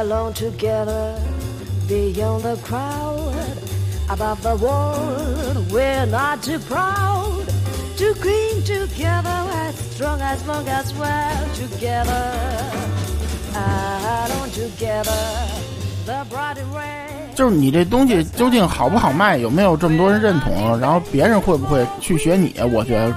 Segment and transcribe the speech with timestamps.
[0.00, 1.14] alone together
[1.88, 3.32] beyond the crowd.
[4.08, 7.46] Above the world, we're not too proud
[7.96, 12.32] to cling together as strong as long as we're together.
[13.54, 15.12] Alone together,
[16.04, 17.34] the bright and red.
[17.34, 22.54] 就是你这东西究竟好不好卖，有没有这么多人认同，然后别人会不会去学你？
[22.72, 23.12] 我觉得，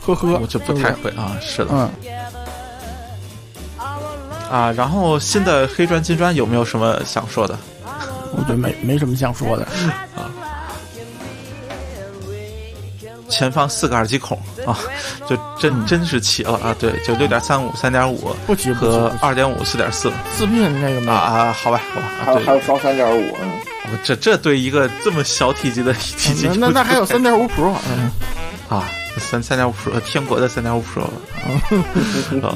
[0.00, 1.36] 呵呵，我就不太会啊。
[1.40, 1.90] 是的，嗯。
[4.54, 7.58] 啊，然后新的黑砖金砖有没有什么想说的？
[8.36, 9.64] 我觉得没没什么想说的
[10.14, 10.30] 啊。
[13.28, 14.78] 前方四个耳机孔啊，
[15.28, 16.72] 就真真是齐了啊！
[16.78, 23.36] 对，就六点三五、三点五不齐和二点五、四点四四 P 那个啊啊，好吧，好吧，还有还有双三点五，
[24.04, 27.72] 这这对一个这么小体积的体积，那那还有三点五 Pro
[28.68, 31.02] 啊，三三点五 Pro，天国的三点五 Pro
[32.40, 32.54] 啊。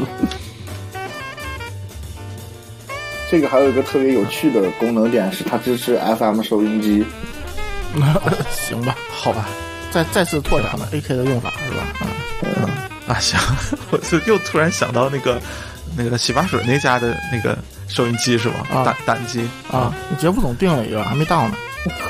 [3.31, 7.05] 这个还有一个特别有趣的功能点是，它支持 FM 收音机。
[8.51, 9.49] 行吧，好吧，
[9.91, 11.85] 再再次拓展了 AK 的用法，是吧？
[12.43, 12.69] 嗯
[13.07, 13.39] 啊，行，
[13.91, 15.41] 我就又突然想到那个
[15.97, 17.57] 那个洗发水那家的那个
[17.89, 18.67] 收音机是吧？
[18.71, 21.57] 啊，胆机啊，杰夫总订了一个，还没到呢。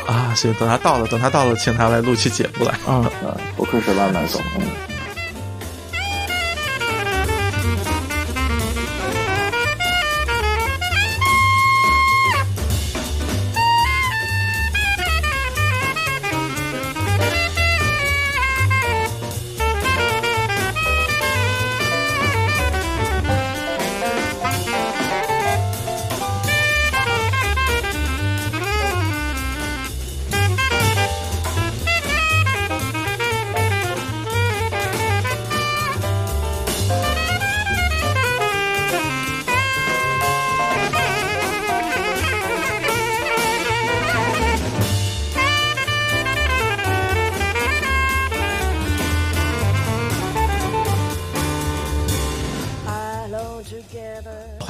[0.07, 2.73] 啊，行，等他到了，等他到了，请他来录期节目来。
[2.87, 4.43] 啊 啊，不愧是万买总。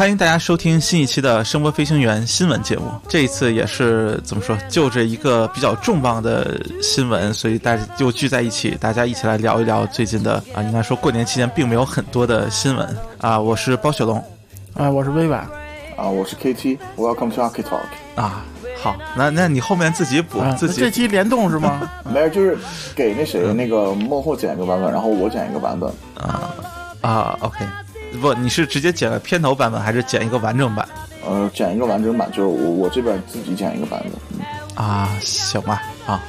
[0.08, 2.84] 欢迎大家收听新一期的《声波飞行员》新闻节目。
[3.06, 13.38] 这一次也是怎么说，就着一个比较重磅的新闻，所以大家就聚在一起，大家一起来聊一聊最近的啊，应该说过年期间并没有很多的新闻啊。
[13.38, 14.16] 我是包雪龙，
[14.72, 15.46] 啊，我是微婉，
[15.94, 16.78] 啊，我是 KT。
[16.96, 17.82] Welcome to Arctic Talk。
[18.14, 18.46] 啊，
[18.80, 21.82] 好，那那你后面自己补，自己这期联动是吗？
[22.10, 22.56] 没有，就是
[22.96, 25.92] 给那谁那个幕后剪一个版本，然后我剪一个版本。
[26.14, 26.50] 啊
[27.02, 27.58] 啊，OK。
[28.18, 30.86] 不，你是直接剪了片头版本，还是剪一个完整版？
[31.24, 34.84] 呃，剪一个完整版，就是我我这边自己剪一个版本。
[34.84, 36.22] 啊，行吧，啊。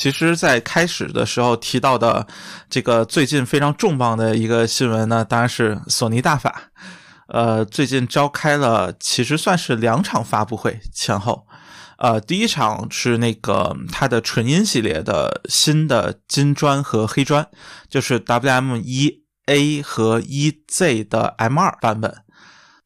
[0.00, 2.26] 其实，在开始的时候提到的
[2.70, 6.70] 这个最近非常重磅的一个新闻呢，当然是索尼大法。
[7.28, 11.46] 呃，最近召开了，其实算是两场发布会前后。
[11.98, 17.46] 呃，第一场是那个它的纯音系列的新的金砖和黑砖，
[17.90, 22.10] 就是 WM 一 A 和一 Z 的 M 二版本。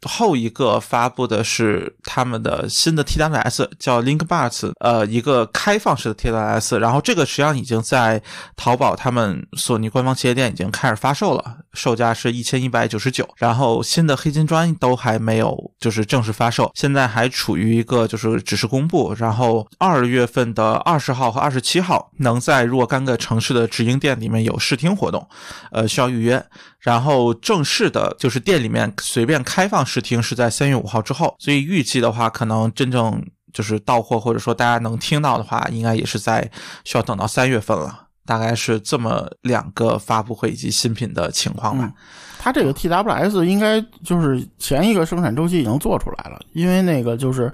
[0.05, 6.79] 后一个发布的是他们的新的 TWS，叫 LinkBuds，呃，一个开放式的 TWS。
[6.79, 8.23] 然后这个实际上已经在
[8.57, 13.29] 淘宝他们索尼官方旗舰店已经开始发售了，售价是一千一百九十九。
[13.37, 19.15] 然后新的黑金砖都还没有就是正式发售，现在还处于一个就是只是公布。
[19.19, 25.27] 然后二月份的二十号和二十七号能在若干个城市的直营店里面有试听活动，
[25.73, 26.45] 呃，需要预约。
[26.85, 33.25] 然后正式的就是店里面随便开放试听是在三月五号之后，所以预计的话，可能真正
[33.55, 36.49] 就是到货或者说大家能听到的话，应该也是在
[36.85, 38.01] 需要等到三月份了。
[38.27, 41.91] 大概是这么两个发布会以及新品的情况吧。
[42.39, 47.51] 它这个 TWS 应该就是前一个生产周期已经做出来了，因为那个就是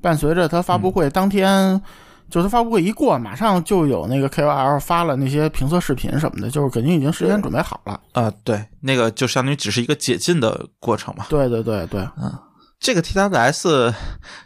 [0.00, 1.82] 伴随着它发布会当天。
[2.30, 8.00] 就是发布会一过，马上就有那个 KOL 发了那些评测视频什么的，就是肯定已经事先准备好了。
[8.12, 11.26] 啊，对，那个就相当于只是一个解禁的过程嘛。
[11.28, 12.32] 对对对对，嗯，
[12.78, 13.94] 这个 TWS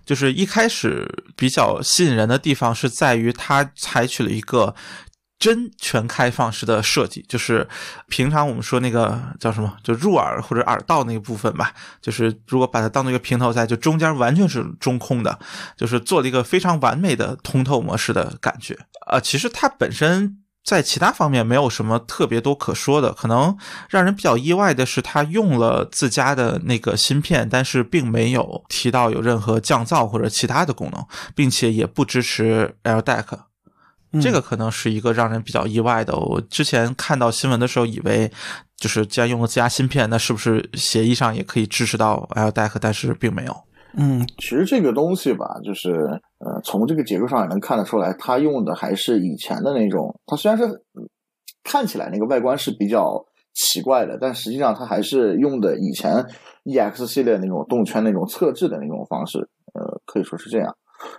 [0.06, 4.74] 就是一开始比较吸引人的地方是在于它采取了一个。
[5.42, 7.68] 真全开放式的设计，就是
[8.06, 11.74] 平常我们说那个叫什么，就入耳或者耳道那个部分吧。
[12.00, 15.36] 就是如果把它当做一个平头在，就中间完全是中空的，
[15.76, 18.78] 就是做了一个非常完美的通透模式的感觉。
[19.08, 23.58] 呃，其实它本身在其他方面没有什么特别多可说的，可能
[23.90, 31.04] 让人比较意外的是，它用了自家的那个芯片，但是并没有提到有任何降噪或者其他的功能，
[31.34, 33.24] 并且也不支持 LDAC。
[34.20, 36.14] 这个可能是一个让人比较意外的。
[36.16, 38.30] 我之前看到新闻的时候，以为
[38.76, 42.76] 就是既然用了自家芯片，那是不是协议上也可以支持到 LDAC？
[42.80, 43.54] 但是并没有。
[43.94, 45.90] 嗯，其实这个东西吧，就是
[46.38, 50.18] 呃，从这个结构上也能看得出来，它用的还是以前的那种。
[50.26, 50.64] 它虽然是
[51.62, 53.24] 看起来那个外观是比较
[53.54, 56.26] 奇怪的，但实际上它还是用的以前
[56.64, 59.38] EX 系列那种动圈那种侧置的那种方式。
[59.74, 60.76] 呃，可以说是这样。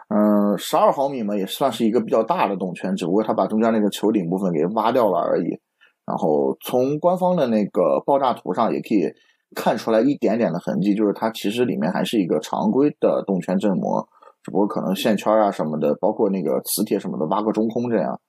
[0.09, 5.59] 嗯，十二毫米嘛，也算是一个比较大的动圈，只不过它把中间那个球顶部分给挖掉了而已。
[6.05, 9.11] 然后从官方的那个爆炸图上也可以
[9.55, 14.05] 看出来一点点的痕迹，就是它其实里面还是一个常规的动圈振膜，
[14.43, 18.19] 只不过可能线圈啊什么的，包括那个磁铁什么的挖个中空这样。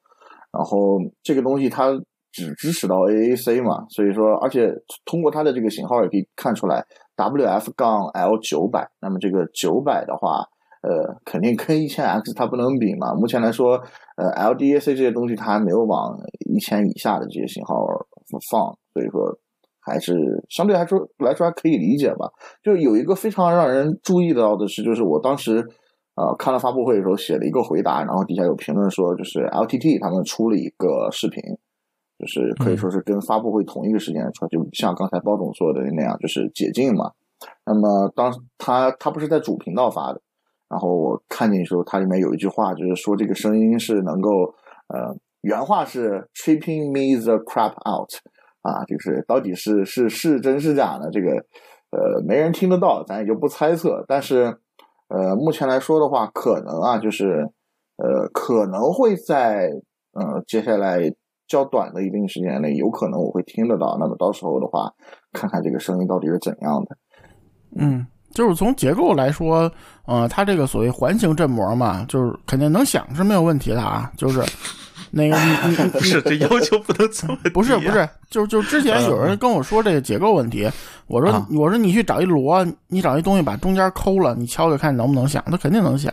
[0.53, 1.91] 然后这个东西它
[2.31, 4.73] 只支持到 AAC 嘛，所以说，而且
[5.05, 6.85] 通过它的这个型号也可以看出来
[7.17, 10.45] WF 杠 L 九百，那么这个九百的话。
[10.85, 13.15] 呃，肯定跟一千 X 它不能比嘛。
[13.15, 13.81] 目前来说，
[14.17, 17.87] 呃，LDAC 这些东西它还没有往一千以下的这些型号
[18.51, 19.39] 放，所以说
[19.81, 20.15] 还是
[20.51, 22.31] 相对来说来说还可以理解吧。
[22.63, 25.67] 就有一个非常让人注意到的是，就是我当时
[26.17, 31.43] 呃看了发布会的时候写了一个回答，然后底下有评论说，就是 LTT 他们出了一个视频，
[32.19, 37.13] 就是可以说是跟发布会同一个时间出，就像刚才包总说的那样，就是解禁嘛。
[37.65, 40.21] 那么当他他不是在主频道发的。
[40.69, 44.31] 然后我看见的时候，它里面有一句话，就是说这个声音是能够，
[44.89, 48.09] 呃，原话是 “tripping me the crap out”，
[48.63, 51.11] 啊，就是到底是是是真是假呢？
[51.13, 51.31] 这个，
[51.91, 54.05] 呃，没人听得到，咱也就不猜测。
[54.09, 54.57] 但是，
[55.09, 57.49] 呃，目前来说的话，可能啊，就是，
[57.99, 59.71] 呃，可能会在，
[60.13, 60.99] 呃，接下来
[61.47, 63.97] 较短的一定时间内，有可能我会听得到。
[64.01, 64.95] 那么到时候的话，
[65.33, 66.97] 看看这个声音到底是怎样的。
[67.77, 68.07] 嗯。
[68.35, 69.71] 就是从结构来说，
[70.05, 74.11] 呃，它这个所谓环形振膜嘛，就是肯定能响是没有问题的啊。
[74.17, 74.45] 就是
[75.13, 80.69] 那个你你不 是这要求不能这么不是不是，就是就之前有人跟我说这个结构问题，
[81.07, 86.13] 我说我说你去找一螺，你找一东西把中间抠了，你敲敲看能不能响，它肯定能响，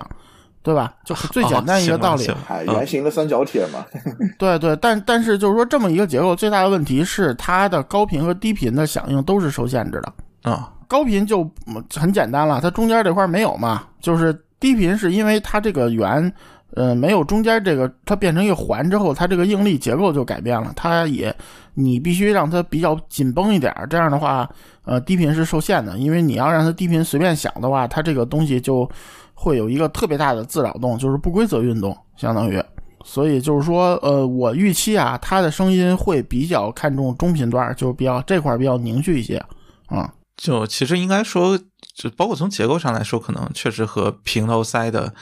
[0.62, 0.94] 对吧？
[1.04, 2.30] 就最简单一个道理，
[2.68, 3.84] 圆形的三角铁嘛。
[4.38, 10.70] 对对，但但是就是说这么一个结构，最大的问题是它的高频和低频的响应都是受限制的啊。
[10.92, 11.50] 高频就
[11.96, 16.30] 很简单了，它中间这块没有嘛，就是低频是因为它这个圆，
[16.74, 21.34] 呃，没有中间这个，它变成一个环之后，它这个应力结构就改变了，它也
[21.76, 24.46] 你必须让它比较紧绷一点，这样的话，
[24.84, 28.86] 呃，低频是受限的，因为你要让它低频随便响的话，它这个东西就
[29.34, 32.62] 会有一个特别大的自扰动，就是不规则运动，相当于，
[33.06, 39.42] 所以就是说，呃，我预期啊，它的声音会比较看重中频段，就比较这块比较凝聚一些，
[39.88, 40.14] 啊。
[40.42, 41.56] 就其实应该说，
[41.94, 45.14] 就包括从结构上来说，可能确实和平头塞的，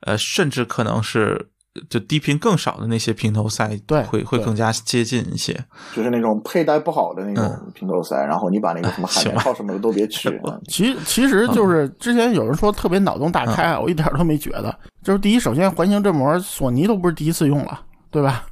[0.00, 1.50] 呃，甚至可能是
[1.88, 5.52] 就低频更少的那些平头塞，对，会会更加接近一些。
[5.94, 10.28] 就是那种佩戴不好的那种平头塞，然后你把那个什么海绵套什么的都别取。
[10.66, 14.76] 其其实就是之前有人说特别脑洞大开，我一点都没觉得。
[15.04, 17.80] 就是第一，首先环形振膜，索尼都不是第一次用了，
[18.10, 18.44] 对吧？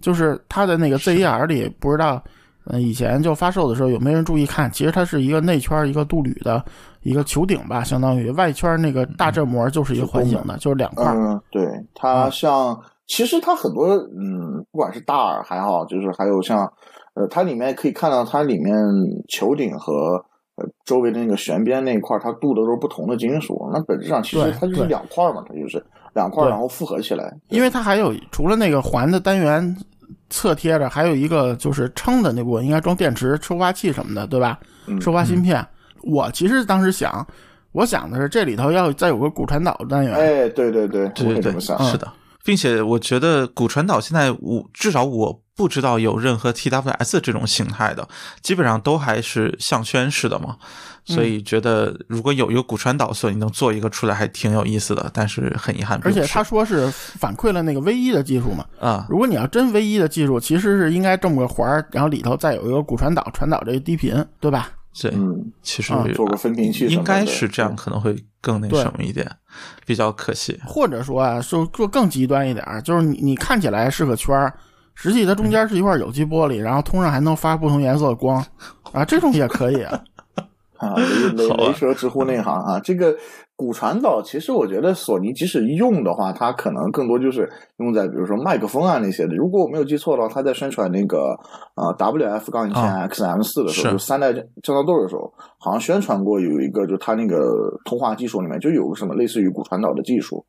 [0.00, 2.20] 就是它的那个 ZER 里不知道。
[2.66, 4.70] 嗯，以前就发售的时候有没有人注意看？
[4.70, 6.62] 其实它是一个内圈一个镀铝的
[7.02, 11.06] 一个球顶吧，相当于外圈那个大振膜就是一个环形的，就是两块。
[11.06, 16.70] 嗯，对，它像其实它很多嗯，不管是大耳还好，就是还有像
[17.14, 18.74] 呃，它里面可以看到它里面
[19.28, 20.22] 球顶和
[20.56, 23.68] 呃周围的那个旋边那一块，它镀的都是不同的金属。
[23.72, 25.82] 那本质上其实它就是两块嘛，它就是
[26.14, 27.34] 两块然后复合起来。
[27.48, 29.76] 因为它还有除了那个环的单元。
[30.30, 34.58] 侧贴着还有一个就是撑的那部分，应该装电池、收发器什么的，对吧？
[35.00, 35.64] 收发芯片。
[36.02, 37.26] 我其实当时想，
[37.72, 40.14] 我想的是这里头要再有个骨传导单元。
[40.14, 42.10] 哎，对对对，对对对，是的，
[42.42, 48.08] 并且我觉得骨传导现在我至少我不知道有任何 TWS 这种形态的，
[48.40, 50.56] 基本上都还是项圈式的嘛。
[51.04, 56.00] 所以觉得如果有一个骨传导，所以能做一个出来还挺有意思的，但是很遗憾。
[56.02, 64.70] 而且他说是反馈了那个 V 一的技术嘛，啊，如果你要真 V 一的技术，其实是应该这么个环儿，然后里头再有一个骨传导，传导这个低频，对吧？
[65.00, 69.28] 对，嗯，其实做个分频器，应该是这样，可能会更那什么一点，
[69.86, 70.60] 比较可惜。
[70.66, 74.52] 或者说啊，说做更极端一点，就是你你看起来是个圈儿，
[75.00, 78.44] 实际它中间是一块有机玻璃，然后通上还能发不同颜色的光，
[78.92, 79.98] 啊，这种也可以啊。
[80.76, 82.80] 啊，雷雷雷蛇直呼内行啊！
[82.80, 83.14] 这个
[83.54, 89.34] 骨传导，其实我觉得索尼即使用的话，它可能更多就是用在比如说麦克风啊那些的。
[89.34, 91.38] 如果我没有记错的话，它在宣传那个
[91.76, 97.36] 呃 WF 杠一千啊 XM 四的时候，是就三代降噪豆的时候，好像宣传过有一个，就它那个
[97.84, 100.42] 通话技术里面就有个什么类似于骨传导的技术，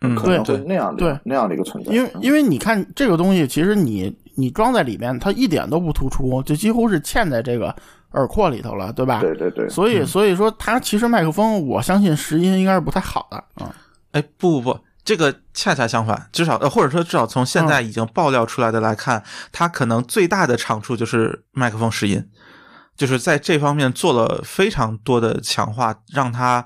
[0.00, 1.92] 嗯可能对会那样的对那样的一个存在。
[1.92, 7.74] 因为因为你看这个东西，其实你你装在里面，它一点都不突出，就几乎是嵌在这个
[8.12, 9.20] 耳廓里头了，对吧？
[9.20, 13.74] 对对对，所以所以说，它其实麦克风，我相信拾音应该是不太好的啊。
[14.12, 22.24] 哎，不不不，这个恰恰相反，至少呃，或者说至少从现嗯在已经爆料出来的来看，它可能最大的长处就是麦克风拾音，
[22.96, 26.64] 就是在这方面做了非常多的强化，让它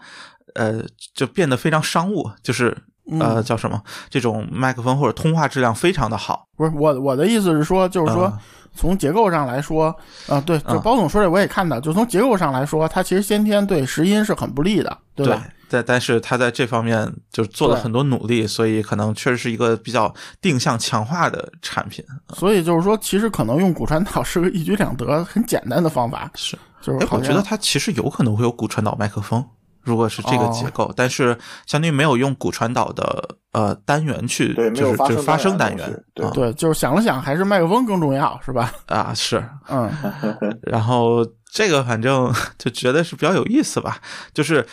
[0.55, 0.85] 呃
[1.15, 2.77] 就变得非常商务，就是
[3.11, 6.47] 呃嗯叫什么这种麦克风或者通话质量非常的好。
[6.57, 8.39] 不是我我的意思是说，就是说啊
[8.75, 9.95] 从结构上来说，
[10.29, 15.43] 啊，对，就啊包总说这我也看到，就从结构上来说，它其实先天对拾音是很不利的，对吧？
[15.69, 22.05] 但但是他在这方面就做了很多努力，所以可能确实是一个比较定向强化的产品。
[22.35, 29.43] 所以就是说，其实可能用骨传导是个一举两得、很简单的方法，是，哎，就是我觉得它其实有可能会有骨传导麦克风，
[29.83, 31.37] 如果是这个结哦构，但是
[31.67, 38.73] 相当于没有用骨传导的呃单元去，对没有就是就是发发声声单元对就是想了想，还是麦克风更重要，是吧？
[38.87, 39.91] 啊是，嗯，
[40.63, 43.99] 然后这个反正就觉得是比较有意思吧，
[44.33, 44.67] 就是。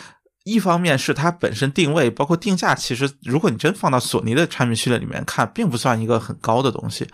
[0.44, 7.06] 一方面是它本身定位，包括定价，其实如果你真放到索尼的产品序列里面看，并不算一个很高的东西。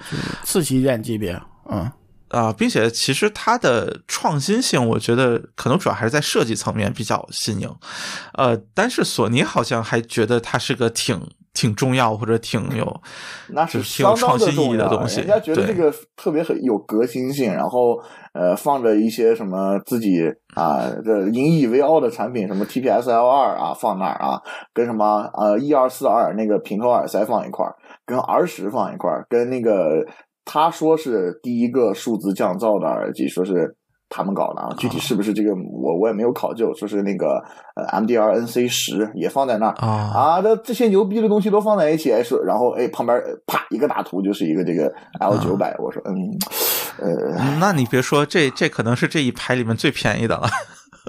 [0.45, 1.39] 次旗舰级别，
[1.69, 1.91] 嗯，
[2.29, 7.71] 啊、并且其实它的创新性，我觉得可能主要还是在设计层面比较新颖，
[8.35, 11.21] 呃，但是索尼好像还觉得它是个挺
[11.55, 13.01] 挺重要或者挺有，
[13.51, 17.97] 那是是挺有创新意义的东西人家觉得对这个特别很有革新性，然后
[18.35, 20.21] 呃放着一些什么自己
[20.55, 24.41] 啊这引以为傲的产品，什么 TPS L 二啊放那儿啊，
[24.75, 30.05] 跟什么呃一二四二那个平头耳塞放一块儿，跟 R 十放一块儿，跟那个
[30.47, 33.77] 他说是第一个数字降噪的耳机，说是。
[34.09, 37.43] 他们搞的啊，具体是不是这个我我也没有考究，说是那个
[37.75, 39.75] 呃 MDR NC 十也放在那儿。
[39.85, 39.89] 啊。
[40.15, 46.15] 啊，这这些牛逼的东西都放在一起，哎说，然后哎旁边呃啪一个大图就是一个这个 L 九百、我说嗯
[47.01, 50.49] 呃嗯那你别说，这这可能是这一排里面最便宜的了。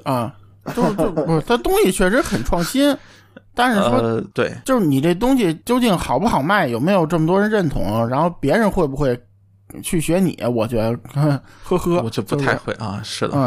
[0.03, 0.33] 啊，
[0.75, 2.97] 就就不是，它东西确实很创新，
[3.57, 9.19] 但是说呃，对，就是你这东西究竟好不好卖，有没有这么多人认同，然后别人会不会
[9.81, 10.37] 去学你？
[10.53, 10.97] 我觉得，
[11.63, 13.01] 呵呵，我就不太会啊。
[13.03, 13.43] 是的，嗯。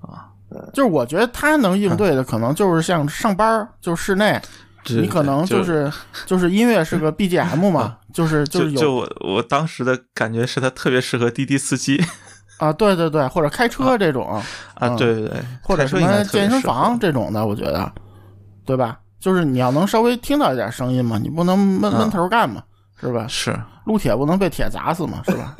[0.00, 0.32] 啊，
[0.72, 4.40] 就是我觉得他能应对的，可能就是像上班儿，就室内，
[4.88, 5.92] 你可能就就是
[6.24, 12.02] 就是音乐是个 BGM 嘛，就是就是就我我当时的感觉是他特别适合滴滴司机。
[12.58, 14.42] 啊，对对对，或者开车这种啊，
[14.80, 17.90] 嗯对对对，或者什么健身房这种的，我觉得，
[18.66, 18.98] 对吧？
[19.20, 22.62] 就是你要能稍微听到一点声音嘛，你不能闷闷头干嘛，
[22.98, 23.26] 是吧？
[23.28, 25.54] 是撸铁不能被铁砸死嘛，是吧？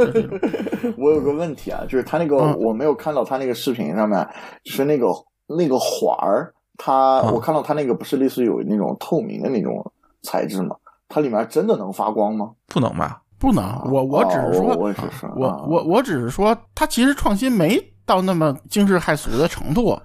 [0.97, 4.26] 我有个问题啊，就是他那个、嗯我没有看到他那个视频上面，
[4.64, 5.07] 就是那个
[5.47, 9.85] 那个环儿，它、嗯我看到它那个不是类似于有那种透明的那种
[10.23, 10.75] 材质吗？
[11.09, 12.50] 它里面真的能发光吗？
[12.69, 13.21] 不能吧？
[13.38, 19.99] 不能，我我只是说，哦我我也是说，我啊我我只是说，它其实创新没到那么惊世骇俗的程度。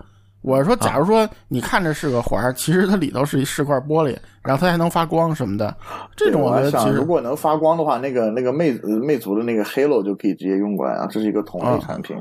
[0.46, 5.76] 我是说，假如说你看着是个环儿，其实它里头是一是块玻璃，然后它还能发光什么的，
[6.16, 12.16] 这种我想，我觉得其实如果能发光的话，那个那个魅呃魅族的那个 Halo 就可以直接用过来啊，这是一个同类嗯产品。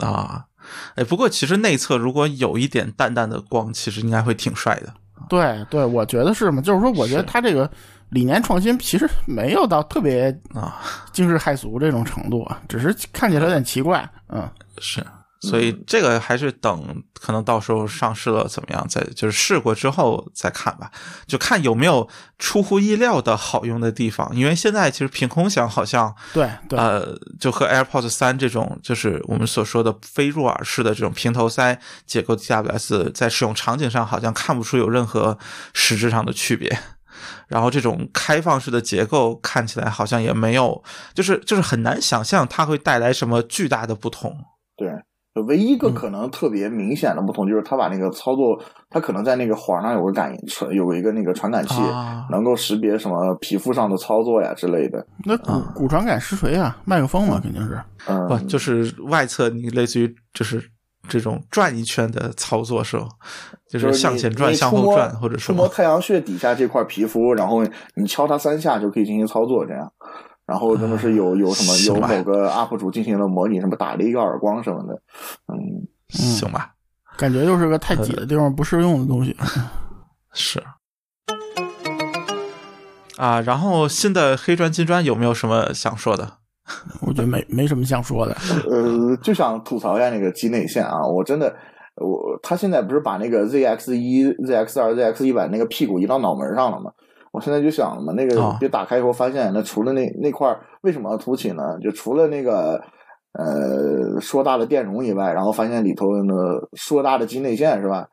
[0.00, 0.44] 啊，
[0.94, 4.92] 哎，不过其实内侧如果有一点淡淡的光，其实应该会挺帅的。
[5.28, 7.68] 对对，我觉得是嘛，就是说，我觉得它这个
[8.10, 10.80] 理念创新其实没有到特别啊，
[11.12, 14.08] 惊世骇俗这种程度，啊，只是看起来有点奇怪。
[14.28, 15.04] 嗯，是，
[15.48, 20.90] 所以这个还是等可能到时候上市了怎么样，再就是试过之后再看吧，
[21.26, 24.28] 就看有没有出乎意料的好用的地方。
[24.34, 35.38] 因为现在其实凭空想好像对对，呃，就和 AirPods 三这种，就是我们所说的非入耳式的这种平头塞结构 TWS，在使用场景上好像看不出有任何
[35.72, 36.76] 实质上的区别。
[37.48, 40.82] 然后这种开放式的结构看起来好像也没有，
[41.14, 44.36] 就是就是很难想象它会带来什么巨大的不同。
[44.76, 44.88] 对，
[45.42, 48.58] 唯一一嗯个可能特别明显的不同就是它把那个操作，
[48.90, 55.06] 它可能在那个环上有个感传，有一个那个传感器，啊能够识别什么皮肤上的操作呀之类的。
[55.24, 57.80] 那骨骨传感实锤啊，麦克风嘛，肯定是。
[58.08, 60.62] 嗯，不就是外侧你类似于就是
[61.08, 63.06] 这种转一圈的操作是吧？
[63.68, 67.64] 就就是是向前转、向后转，或者什么触摸太阳穴底下这块皮肤，然后
[67.96, 69.92] 你敲它三下就可以进行操作，这样。
[70.46, 74.94] 然后真的是有有什么有某个 UP 主进行了模拟，什么打了一个耳光什么的，
[75.52, 76.72] 嗯，行吧？
[77.16, 79.36] 感觉又是个太挤的地方不适用的东西。
[80.32, 80.62] 是。
[83.16, 86.30] 啊，然后新的黑砖金砖有没有什么想说的？
[87.00, 88.36] 我觉得没没什么想说的。
[88.68, 91.54] 呃，就想吐槽一下那个机内线啊，我真的，
[91.96, 96.92] 我他现在不是把那个 ZX 一、ZX 二、ZX 一百那个屁股移到脑门上了吗？
[97.36, 101.62] 我现在就想嘛，那个哦别打开以后发现，那除了那那块儿为什么要凸起呢？
[101.82, 102.82] 就除了那个
[103.34, 106.34] 呃硕大的电容以外，然后发现里头那
[106.72, 108.08] 硕大的机内线是吧？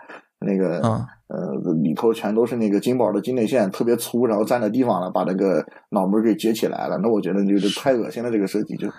[0.45, 0.91] 那个嗯
[1.29, 6.97] 呃里头全都是那个金宝的机内线，特别粗，然后占着地方了，把那个脑门给撅起来了。
[7.01, 8.89] 那我觉得就是太恶心了，这个设计就。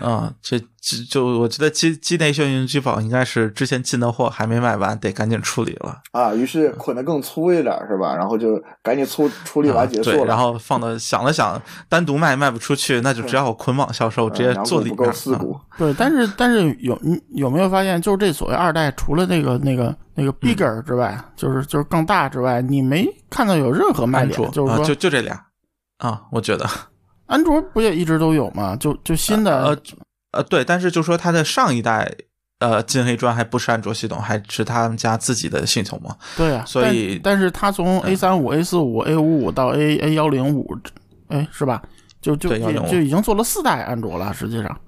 [0.00, 6.00] 啊，这这就我觉得机机内炫云机宝应该是之前进的货还没卖完，得赶紧处理了。
[6.10, 8.14] 啊，于是捆得更粗一点儿是吧？
[8.16, 10.16] 然后就赶紧粗处理完结束了。
[10.16, 15.12] 啊对，然后放到想了想，单独卖卖不出去，那就只好捆绑销售，直接做里面两股不够。
[15.12, 25.40] 四股，对，但是但是有你有没有发现，就是这所谓二代，除了那个那个那个 bigger 之外，就是就是更大之外，你没看到有任何卖点，啊，就是说就就这俩
[25.98, 26.68] 啊，我觉得
[27.26, 28.76] 安卓不也一直都有吗？
[28.76, 29.78] 就就新的呃
[30.32, 32.10] 呃对，但是就说它的上一代
[32.58, 36.16] 呃金黑砖还不是安卓系统，还是他们家自己的系统嘛。
[36.36, 40.76] 对呀、所以但但是它从 A 三五、A 四五、A 五五到 A A 幺零五，
[41.28, 41.82] 哎，是吧？
[42.20, 44.80] 就就对也105就已经做了四代安卓了，实际上。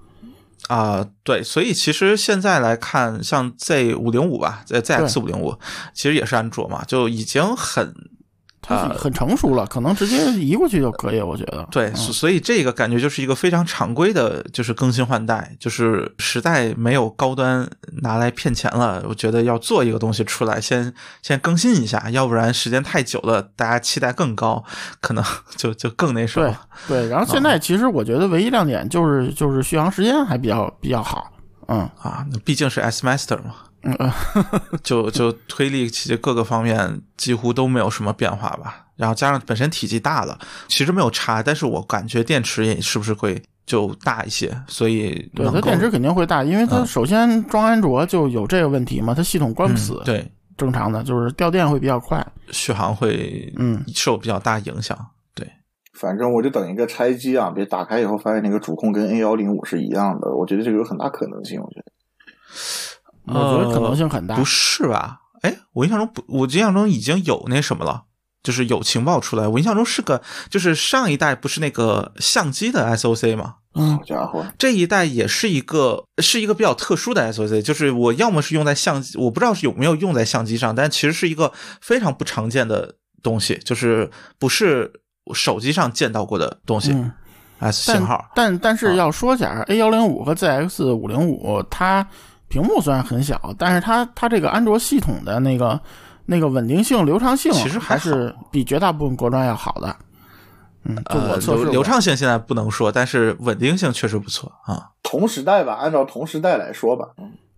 [0.69, 5.55] 啊、对，所以其实现在来看，像 Z 五零五吧，Z ZX 五零五，
[5.95, 7.95] 其实也是安卓嘛，就已经很
[8.67, 11.67] 它很成熟了，可能直接移过去就可以，我觉得。
[11.71, 17.69] 对，所以这个感觉就是一个非常常规的，就是更新换代，就是实在没有高端
[18.03, 19.05] 拿来骗钱了。
[19.09, 20.93] 我觉得要做一个东西出来，先
[21.23, 24.65] 先更新一下，要不然时间太久了，大家期待更高，
[25.01, 25.25] 可能
[25.57, 26.57] 就就更那什么。
[26.89, 31.31] 对，然后现在其实我觉得唯一亮点就是就是续航时间还比较比较好，
[31.69, 33.55] 嗯啊，那毕竟是 S Master 嘛，
[33.87, 33.97] 嗯
[34.35, 34.53] 嗯，
[34.83, 38.87] 就就推力其实各个方面几乎都没有什么变化吧。
[38.97, 40.39] 然后加上本身体积大了，
[40.69, 54.97] 其实没有差，但是我感觉电池也是不是会就大一些，所以对，它电池肯定会大，因为它嗯首先装安卓就有这个问题嘛，它系统关不死，嗯对正常的就是掉电会比较快，续航会嗯受比较大影响。
[55.35, 55.47] 对，
[55.93, 61.61] 反正我就等一个拆机啊，别打开以后发现那个主控跟 A 幺零五是一样的，我觉得这个有很大可能性。
[61.61, 61.93] 我觉得
[63.27, 64.37] 我觉得可能性很大。
[64.37, 65.21] 不是吧？
[65.43, 68.05] 哎，我印象中不，我印象中已经有那什么了，
[68.43, 69.47] 就是有情报出来。
[69.47, 73.57] 我印象中是个，就是上一代不是那个相机的 SOC 吗？
[73.75, 84.91] 嗯好，家伙，这一代也是一个是一个比较特殊的 SOC，就是我要么是用在相机，我不知道是有没有用在相机上，但其实是一个非常不常见的东西，就是不是
[85.35, 87.13] 手机上见到过的东西、嗯
[87.59, 88.25] ，S 但型号。
[88.35, 92.09] 但但是啊要说一下，A 幺零五和 ZX 五零五，它
[92.49, 95.81] 屏幕虽然很小，但是它它这个安卓系统的那个
[96.25, 99.97] 那个稳定性、流畅性，其实还还是比绝大部分国专要好的。
[100.85, 104.91] 嗯，就我呃，测试流畅性现在不能说，但是稳定性确实不错啊。
[105.03, 107.09] 同时代吧，按照同时代来说吧，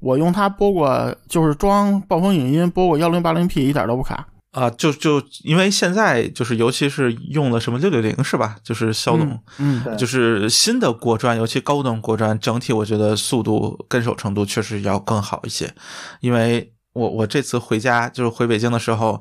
[0.00, 4.26] 我用它播过，就是装暴风影音播过幺零八零 P，一点都不卡。
[4.58, 8.56] 啊，就就因为现在就是，尤其是用了什么六六零是吧？
[8.64, 15.72] 就是骁龙，嗯，对就是新的国专，尤其高端国专，整体我觉得速度跟手程度确实要更好一些。
[16.20, 19.20] 因为我我这次回家就是回北京的时候，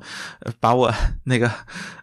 [0.58, 0.92] 把我
[1.24, 1.50] 那个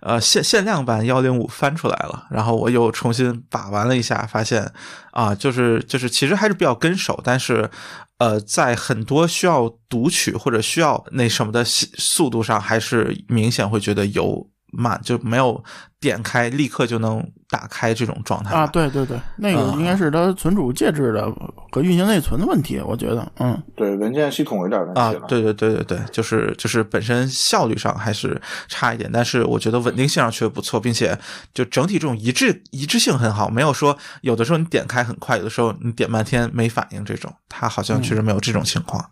[0.02, 4.72] 呃限限量版幺零五翻出来了，然后我又重新把玩了一下，发现
[5.12, 7.70] 啊，就是就是其实还是比较跟手，但是
[8.18, 15.64] 呃，在很多需要读取或者需要那什么的速速度上，还是明显会觉得有慢，就没有
[16.00, 21.32] 点开立刻就能打开这种状态啊，对对对，那个啊应该是它存储介质的
[21.72, 31.18] 和运行内存的问题，我觉得，嗯，对文件系统有点问题了。，啊对对对对对，就是就是本身效率上还是差一点，但是我觉得稳定性上确实不错，并且
[31.54, 39.04] 就整体这种一致一致性很好，没有说有的时候你点开很快，有的时候你点半天没反应这种，它好像确实没有这种情况。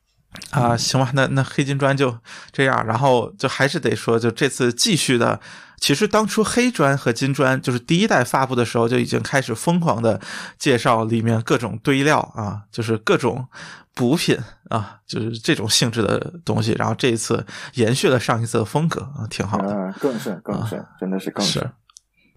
[0.51, 2.15] 啊，行吧，那那黑金砖就
[2.51, 5.39] 这样，然后就还是得说，就这次继续的，
[5.77, 10.19] 其实当初黑砖和金砖就是第一代发布的时候就已经开始疯狂的
[10.57, 13.47] 介绍里面各种堆料啊，就是各种
[13.93, 14.37] 补品
[14.69, 16.73] 啊，就是这种性质的东西。
[16.73, 19.73] 然后这一次延续了上一次的风格啊，挺好的。
[19.73, 21.69] 嗯，更是更甚，真的是更甚是。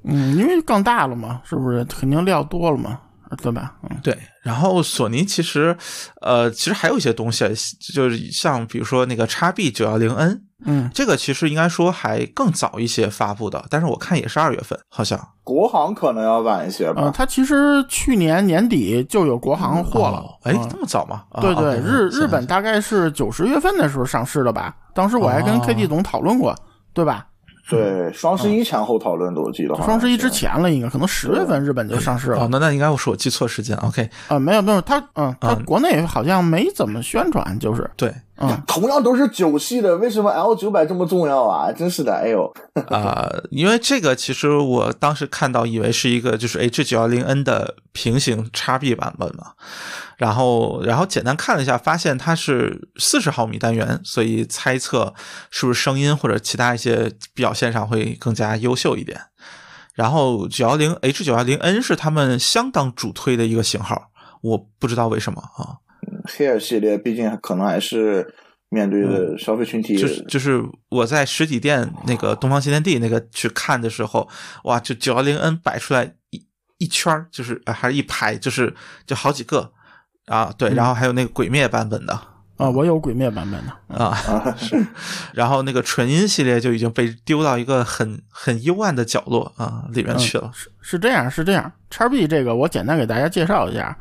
[0.05, 1.85] 嗯，因为更大了嘛，是不是？
[1.87, 3.01] 肯定料多了嘛。
[3.43, 3.75] 对吧？
[3.83, 5.77] 嗯，对，然后索尼其实，
[6.21, 7.45] 呃，其实还有一些东西，
[7.93, 17.13] 就是像比如说那个 x B 九幺零 N，嗯，这个其实应该说还更早一些发布的，但是我看也是二月份，好像国行可能要晚一些呃，吧。
[17.13, 21.25] 它其实去年年底就有国行货了哦，哎，嗯这么早吗？
[21.33, 24.77] 啊对对日日本大概是九十月份的时候上市的吧？
[24.95, 26.55] 当时我还跟哦 KT 总讨论过，
[26.95, 27.27] 对吧？
[27.69, 32.49] 对，双十一前后讨论的，我记得双十一之前了，应该可能十月份日本就上市了哦，。
[32.51, 41.73] 那那应该是我记错时间，OK，啊，没有没有，他嗯，它嗯国内好像没怎么宣传，就是对，嗯，同样都是九系的，为什么 L 九百这么重要啊？
[41.73, 42.53] 真是的，哎呦，
[42.89, 49.53] 啊、因为这个其实我当时看到以为是一个就是 H 九幺零 N 的平行 x B 版本嘛，
[50.19, 55.15] 然后然后简单看了一下，发现它是四十毫米单元，所以猜测
[55.51, 59.19] 是不是声音或者其他一些表现上会更加优秀一点。
[59.95, 64.11] 然后九幺零 H 九幺零 N 是他们相当主推的一个型号，
[64.43, 65.81] 我不知道为什么啊，
[66.27, 68.35] 黑尔系列毕竟可能还是
[68.69, 74.29] 面对的消费群体，就是就是我在实体店那个东方新天地那个去看的时候，
[74.65, 76.47] 哇，就九幺零 N 摆出来一
[76.79, 78.75] 一圈儿就是呃还是一排，就是
[79.07, 79.73] 就好几个
[80.27, 82.19] 啊，对，然后还有那个鬼灭版本的。
[82.57, 84.17] 啊，我有鬼灭版本的，啊，
[84.57, 84.83] 是，
[85.35, 90.51] 然后那个纯音系列就已经被丢到一个很很幽暗的角落啊里面去了。
[90.55, 91.71] 是是这样是这样。
[91.91, 93.95] 叉 B 这个我简单给大家介绍一下，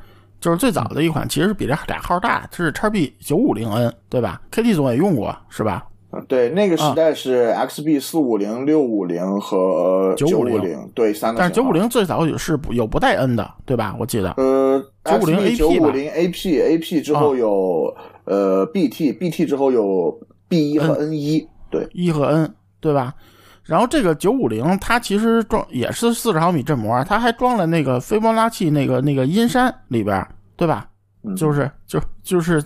[0.45, 5.87] 就是最早的一款，其实是比这俩号大，这是 x B 九五零 N，对吧？KT 总也用过是吧？
[6.27, 11.39] 对那个时代是 XB 四五零、六五零和九五950零，对三个。
[11.39, 13.95] 但是九五零最早也是有不带 N 的，对吧？
[13.99, 14.33] 我记得。
[14.37, 17.91] 呃九五零 AP 九五吧零 AP AP 之后有、
[18.25, 20.15] 呃 BT BT 之后有
[20.47, 23.15] B 一和 N 一、对一和 N，对吧？
[23.63, 30.23] 然后这个九五零它其实装也是四十毫米振膜，它还装了那个斐波拉契那个那个音山里边，
[30.55, 30.87] 对吧？
[31.23, 31.35] 嗯。
[31.35, 32.63] 就是就就是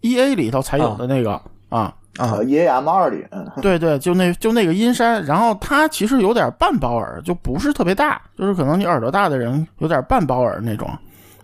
[0.00, 1.32] E A 里头才有的那个
[1.68, 2.32] 啊，啊。
[2.34, 10.90] 呃 EAM 二里，嗯，对对，就那就那个音山，然后它其实有点半包耳，就不是特别大，就是可能你耳朵大的人有点半包耳那种，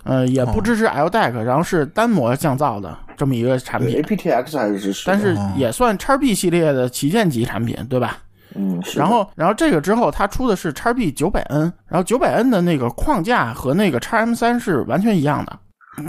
[0.02, 8.18] 呃，也不支持 L DAC，然后是单模降噪的这么一个产品，APTX 还是支持，但是也算叉 B 系列的旗舰级产品，对吧？
[8.56, 15.56] 嗯，然后，然后这个之后，它出的是叉 B 九百 N，然后九百 N 的那个框架和那个叉 M 三是完全一样的，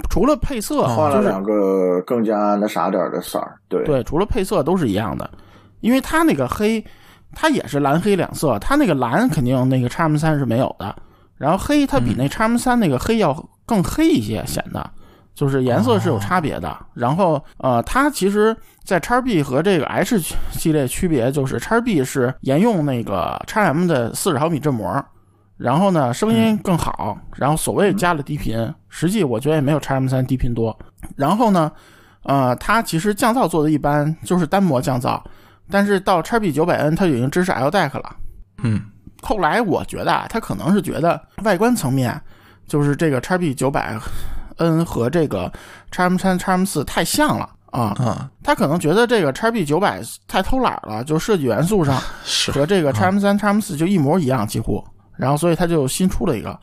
[0.09, 5.29] 除了配色，就是换了两个更加那啥点儿的色儿，对对，除了配色都是一样的，
[5.81, 6.83] 因为它那个黑，
[7.33, 10.95] 它也是蓝黑两色，它那个蓝肯定那个 x M 三是没有的，
[11.37, 13.33] 然后黑它比那 x M 三那个黑要
[13.65, 14.89] 更黑一些，显得
[15.33, 16.75] 就是颜色是有差别的。
[16.93, 25.03] 然后呃，它其实在叉 B 和这个 H 系列区别就是叉 B 是沿用那个叉 M 的四十毫米振膜。
[25.57, 30.77] 然后呢，声音更好，然后所谓加了低频，实际我觉得也没有叉 M 三低频多。
[31.15, 31.71] 然后呢，
[32.23, 35.21] 呃，它其实降噪做的一般，就是单模降噪，
[35.69, 38.15] 但是到 x B 九百 N 它已经支持 L DAC 了。
[38.63, 38.81] 嗯。
[39.21, 42.21] 后来我觉得啊，他可能是觉得外观层面，
[42.67, 43.97] 就是这个 x B 九百
[44.57, 45.51] N 和这个
[45.89, 48.29] x M 三、x M 四太像了啊，啊。
[48.43, 51.99] 他可能觉得这个叉 B 九百太偷懒了，就设计元素上
[52.53, 54.83] 和这个叉 M 三、叉 M 四就一模一样几乎，
[55.17, 56.57] 然后所以他就新出了一个。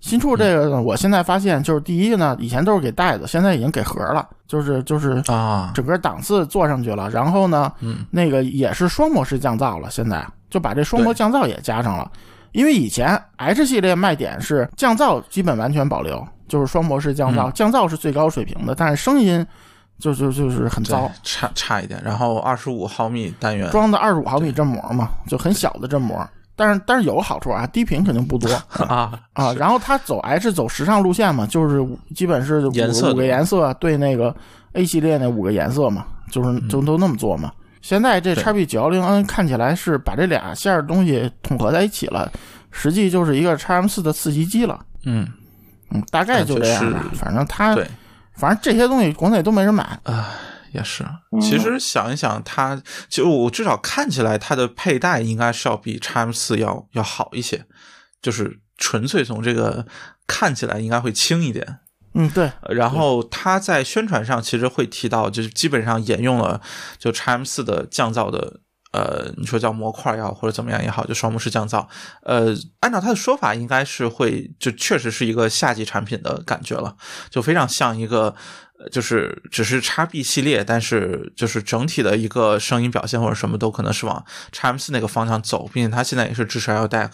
[0.00, 7.10] 新出这个呢，我现在发现就是第一个呢，以前都是给袋子，现在已经给盒了，就是就是啊整个档次做上去了。
[7.10, 12.08] 然后呢，嗯那个也是双模式降噪了，现在就把这双模降噪也加上了。
[12.52, 19.44] 因为以前 H 系列卖点是降噪基本完全保留，就是双模式降噪，嗯降噪是最高水平的，但是声音
[19.98, 21.10] 就就就是很糟。
[21.24, 26.24] 差差一点，然后二十五毫米单元装的二十五毫米振膜嘛，就很小的振膜。
[26.58, 28.52] 但是但是有个好处啊，低频肯定不多
[28.88, 29.54] 啊啊。
[29.54, 32.72] 然后它走 H 走时尚路线嘛，就是基本是五
[33.12, 34.34] 五个颜色对那个
[34.72, 37.52] A 系列那五个颜色嘛，就是就都那么做嘛。
[37.80, 42.30] 现在这对 x B 九幺零 N 看起来是把这俩线儿东西统合在一起了，
[42.72, 44.80] 实际就是一个叉 M 四的次级机了。
[45.04, 45.28] 嗯
[45.90, 47.74] 嗯，大概就这样吧反正它，
[48.34, 49.84] 反正这些东西国内都没人买。
[50.02, 50.30] 啊，
[50.72, 51.04] 也是。
[51.04, 57.66] 嗯其实想一想，它就我至少看起来，它的佩戴应该是要比 x M 四要要好一些，
[58.20, 59.86] 就是纯粹从这个
[60.26, 61.78] 看起来应该会轻一点。
[62.14, 66.60] 嗯，对，呃然后它在宣传上其实会提到，就是基本上沿用了
[66.98, 68.60] 就 x M 四的降噪的。
[68.90, 71.86] 呃，你说叫模块也好，或者怎么样也好，就双模式降噪。
[72.22, 76.96] 呃，按照他的说法，应该是会就确实是一个夏季产品的感觉了，
[77.28, 78.34] 就非常像一个，呃
[78.92, 87.10] 就是只是叉 B 系列，但是就是整体的一个声音表现或者什么都可能是往叉 M 四那个方向走，并且它现在也是支持 L DAC，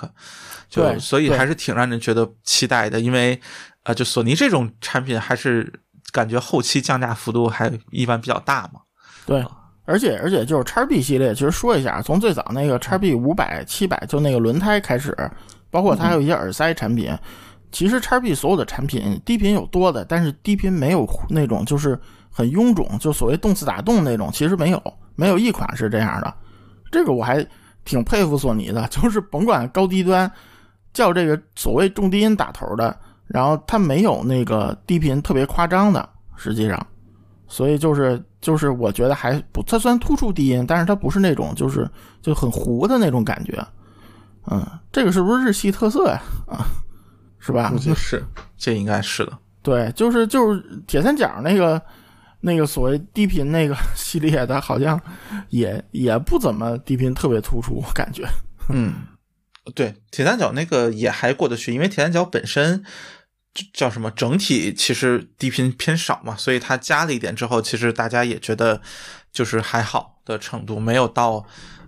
[0.68, 3.40] 就对对所以还是挺让人觉得期待的，因为
[3.82, 5.72] 啊，就索尼这种产品还是
[6.12, 8.80] 感觉后期降价幅度还一般比较大嘛。
[9.24, 9.42] 对，
[9.86, 15.16] 而且而且就是叉 B 系列，其实说一下，从最早那个叉 B 五百、七百，就那个轮胎开始，
[15.70, 17.10] 包括它还有一些耳塞产品。
[17.74, 21.98] 其实叉 B 所有的产品低频有多的，但是低频没有那种就是
[22.30, 24.80] 很臃肿，就所谓动次打动那种，其实没有，
[25.16, 26.32] 没有一款是这样的。
[26.92, 27.44] 这个我还
[27.84, 30.30] 挺佩服索尼的，就是甭管高低端，
[30.92, 36.86] 叫这个所谓重低音打头的，然后它没有那个低频特别夸张的，实际上，
[37.48, 41.90] 所以就是就是我觉得还不，它虽然突出低音，但是它不是那种就是
[42.22, 43.58] 就很糊的那种感觉。
[44.48, 46.22] 嗯，这个是不是日系特色呀？
[46.46, 46.62] 啊？
[47.44, 47.68] 是吧？
[47.68, 48.24] 估计是，
[48.56, 49.38] 这应该是的。
[49.62, 51.80] 对，就是就是铁三角那个
[52.40, 54.98] 那个所谓低频那个 系列的，好像
[55.50, 58.26] 也也不怎么低频特别突出，我感觉。
[58.70, 58.94] 嗯，
[59.74, 62.82] 对，铁三角那个也还过得去，因为铁三角本身
[63.72, 68.80] 叫什么，整体其实低频偏少嘛，所以它加了一点之后，其实大家也觉得
[69.32, 71.44] 就是还好的程度，没有到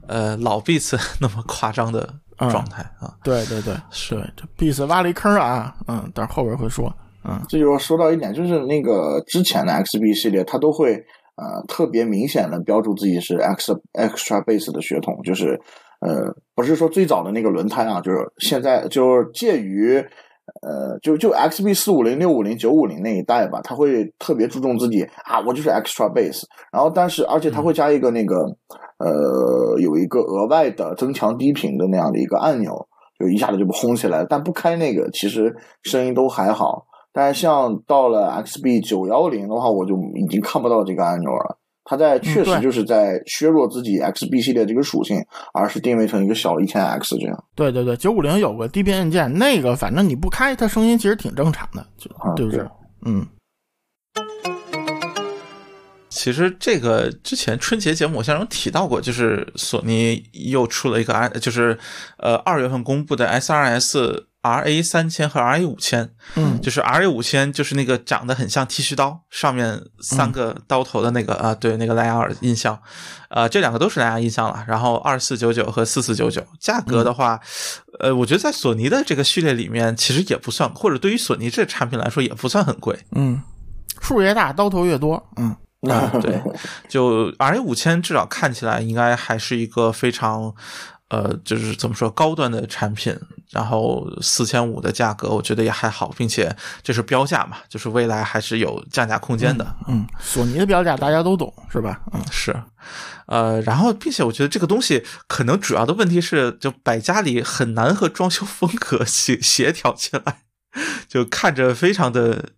[0.06, 2.20] 呃老 Beats 那么夸张的。
[2.38, 6.92] 状态啊，对对对，是这 b 斯挖了一坑啊，嗯，但是后边会说，
[7.24, 10.94] 嗯，这就说到一点，就是那个之前的 XB 系列，它都会
[11.36, 15.58] 呃特别明显的标注自己是 X Extra Base 的血统，就是
[16.00, 19.96] 呃不是说最早的那个轮胎啊，就是现在就是介于
[20.62, 28.36] 呃就就 XB 四五零六五零九五零那一代吧，它会特别注重自己啊，我就是 Extra Base，然后但是而且它会加一个那个。
[28.98, 34.26] 呃，有一个额外的增强低频的那样的一个按钮，就一下子就轰起来了。
[34.28, 36.86] 但不开那个，其实声音都还好。
[37.12, 41.58] 但是像到了 XB 九幺零的话，我就已经看不到这个按钮了。
[41.88, 47.44] 它在确实就是在削弱自己 XB 系列这个属性，而是定位成一个小一千 X 这样。
[47.54, 52.60] 对对对，九五零有个低频按键，那个反正你不开，它声音其实挺正常的，就对不对？
[53.04, 53.24] 嗯。
[56.26, 61.78] 其实这个之前春节节目我像有提到过，就是索尼又出了一个 I，就是
[62.18, 72.76] 呃二月份公布的 S R S R A 三千和 R A 五千，嗯，就是 R A 五千就是那个长得很像剃须刀，上面三个刀头的那个啊，对，那个蓝牙耳音箱，
[73.28, 74.64] 呃，这两个都是蓝牙音箱了。
[74.66, 77.40] 然后二四九九和四四九九，价格的话，
[78.00, 83.40] 呃，我觉得在索尼的这个序列里面其实也不算，或者对于索尼这产品来说也不算很贵，嗯，
[84.00, 85.54] 数越大刀头越多，嗯。
[85.90, 86.40] 啊， 对，
[86.88, 90.54] 就 R A 五千至少看起来应该还是一个非常，
[91.08, 93.18] 呃，就是怎么说高端的产品。
[93.52, 99.64] 然后四千五的价格，我觉得也还好，并且这是标价嘛，就是未来还是有降价空间的。
[99.86, 102.00] 嗯，索尼的标价大家都懂是吧？
[102.12, 102.54] 嗯，是，
[103.26, 110.38] 呃，然后并且我觉得这个东西可能主要的问题是，就摆家里很难和装修风格协协调起来，
[111.08, 112.50] 就看着非常的。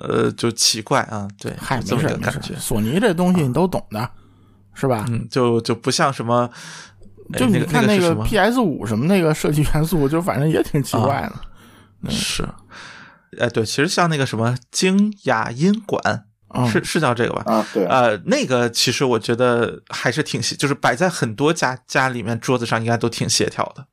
[0.00, 2.54] 呃，就奇怪啊，对，嗨，这么个感觉。
[2.56, 4.10] 索尼这东西你都懂的，
[4.74, 5.04] 是吧？
[5.08, 6.48] 嗯，就就不像什么，
[7.36, 12.10] 就你看那个 PS 五什么那个设计元素，就反正也挺奇怪的。
[12.10, 12.48] 是，
[13.40, 16.24] 哎，对，其实像那个什么精雅音管，
[16.70, 17.42] 是是叫这个吧？
[17.52, 17.84] 啊，对。
[17.86, 23.84] 呃，那个其实我觉得还是挺，就是摆在很多家家里面桌子上应该都挺协调的。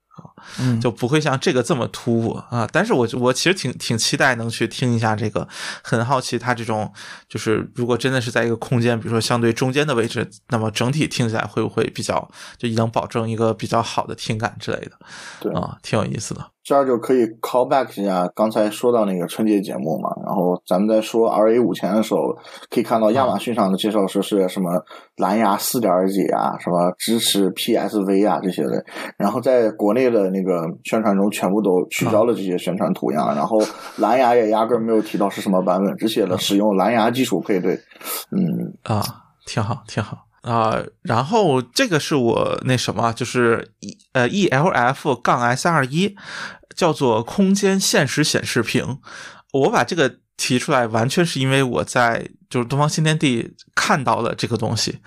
[0.60, 2.68] 嗯，就不会像这个这么突兀啊！
[2.72, 5.48] 但是我我其实挺挺期待能去听一下这个，
[5.84, 6.92] 很好奇它这种
[7.28, 14.92] 就是如果真的是在一个空间，比如说相对中间的位置，那么整体听起来会不会比较就能保证一个比较好的听感之类的？
[15.40, 16.55] 对啊，挺有意思的。
[16.66, 22.36] 这儿就可以 call back 一下刚才说到那个春节节目嘛，然后咱们在说 R A 五千的时候，
[22.72, 24.72] 可以看到亚马逊上的介绍说是什么
[25.18, 28.84] 蓝牙四点几啊，什么支持 P S V 啊这些的，
[29.16, 33.60] 然后在国内的那个宣传中全部都取消了这些宣传图样，然后
[33.98, 37.76] 蓝牙也压根没有提到是什么版本，只写了使用蓝牙基础配对，
[38.32, 39.04] 嗯啊，
[39.46, 40.18] 挺好，挺好。
[40.42, 46.16] 啊，然后这个是我那什么，就是 E 呃 E L F 杠 S 二一，
[46.76, 49.00] 叫做空间现实显示屏。
[49.54, 55.00] 我把这个提出来，完全是因为我在就是东方新天地看到了这个东西，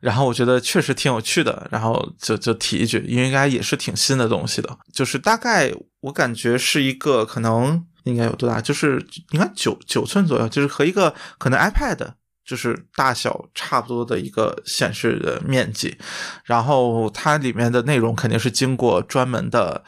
[0.00, 12.14] 然后我觉得确实挺有趣的，然后就就提一句，因为应该也是挺新的东西的，就是大概我感觉是一个可能应该有多大，就是应该九九寸左右，就是和一个可能 iPad。
[12.46, 15.98] 就是大小差不多的一个显示的面积，
[16.44, 19.82] 然后它里面的内容肯定是经过专门的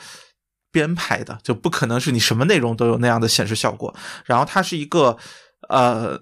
[0.79, 3.93] 编排的，就不可能是你什么内容都有那样的显示效果。
[4.25, 5.19] 然后它是一个
[5.69, 6.21] 呃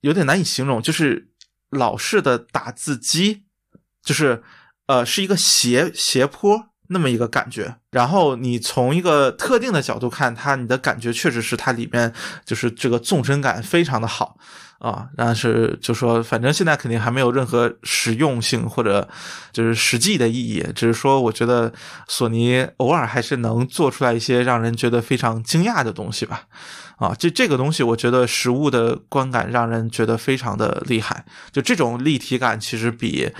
[0.00, 1.28] 有点难以形容，就是
[1.68, 3.42] 老式的打字机，
[4.02, 4.42] 就是
[4.86, 7.76] 呃是一个斜斜坡那么一个感觉。
[7.90, 12.14] 然后你从一个特定的角度看它，你的感觉确实是它里面
[12.46, 14.38] 就是这个纵深感非常的好
[14.78, 15.08] 啊。
[15.16, 19.08] 但是就说，反正现在肯定还没有任何实用性或者
[19.52, 21.72] 就是实际的意义，只是说我觉得
[22.08, 26.42] 索尼偶尔还是能做出来一些让人觉得非常惊讶的东西吧。
[26.96, 31.26] 啊，这这个东西，我觉得实物的观感让人觉得非常的厉害。
[31.52, 33.30] 就这种立体感，其实比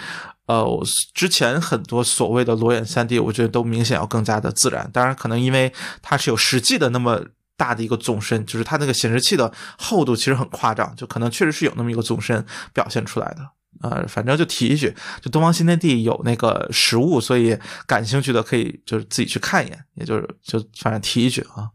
[0.45, 0.67] 呃
[1.15, 4.91] 之前很多所谓的裸眼三 D，我觉得都明显要更加的自然。
[4.93, 5.73] 当然，可能因为
[6.03, 7.25] 它是有实际的那么
[7.57, 13.51] 大的一个纵深，就是它那个显示器的厚度其实很夸张，就可能确实是有那么一个纵深表现出来的。
[13.83, 21.69] 呃，反正就提一句，就东方新天地有那个实物，所以感兴趣的可以就是自己去看一眼，也就是就反正提一句啊。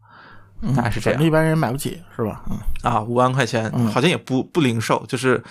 [0.76, 2.44] 大概是这样，一般人买不起是吧？
[2.50, 5.42] 嗯啊，五万块钱好像也不不零售，就是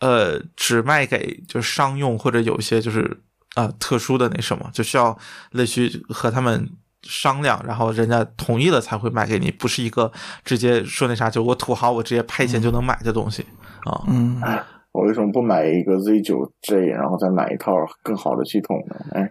[0.00, 3.22] 呃，只卖给就是商用或者有一些就是
[3.54, 5.18] 啊特殊的那什么，就需要
[5.52, 6.70] 类似于和他们
[7.04, 10.10] 商量，然后人家同意了才会卖给你，不是一个
[10.44, 13.44] 直接说那啥，就我土豪我直接拍钱就能买的东西
[13.84, 14.02] 啊。
[14.08, 14.62] 嗯，哎，
[14.92, 18.96] 我为什么不买一个 Z 九 J，然后再买一套更好的系统呢？
[19.12, 19.30] 哎，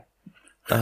[0.70, 0.80] 呃，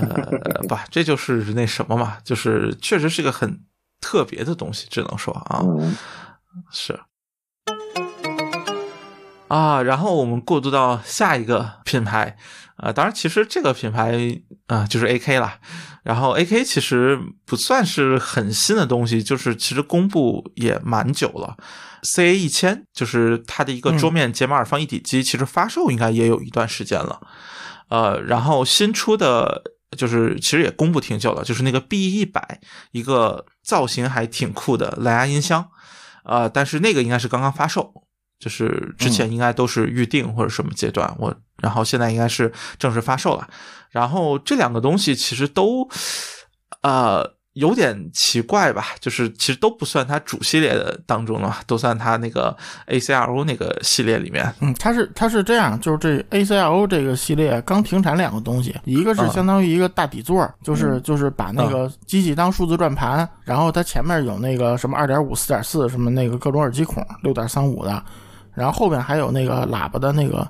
[0.68, 3.62] 不，这就是那什么嘛，就是确实是个很。
[4.04, 5.64] 特别的东西，只能说啊，
[6.72, 7.00] 是
[9.48, 12.36] 啊，然后我们过渡到下一个品牌
[12.82, 15.60] 啊，当然，其实这个品牌啊就是 A K 啦。
[16.04, 21.56] 然后 A K 其实不算是很新的东西，就是其实公布也蛮久了。
[22.04, 27.22] C A 一千就是它的一个桌面解码耳放一体机，其实发售应该也有一段时间了。
[27.90, 29.64] 呃，然后新出的。
[29.98, 32.62] 就是其实也公布挺久了，就是那个 B 一百，
[32.94, 35.70] 一个造型还挺酷的蓝牙音箱，
[36.24, 37.94] 呃，但是那个应该是刚刚发售，
[38.42, 43.48] 就是之前应该都是预定或者什么阶段，我然后现在应该是正式发售了，
[43.92, 45.88] 然后这两个东西其实都，
[46.82, 47.36] 呃。
[47.56, 54.50] 有点奇怪吧，就是其实都不算它主系列的当中了，都算它那个 A C R O 那个系列里面。
[54.62, 68.02] 嗯，它是它是这样，就是这 A C R O 这个系列刚停产两个东西，一个是相当于一个大底座，就是就是把那个机器当数字转盘，然后它前面有那个什么二点五、四点四什么那个各种耳机孔，六点三五的，
[68.54, 70.48] 然后后边还有那个喇叭的那个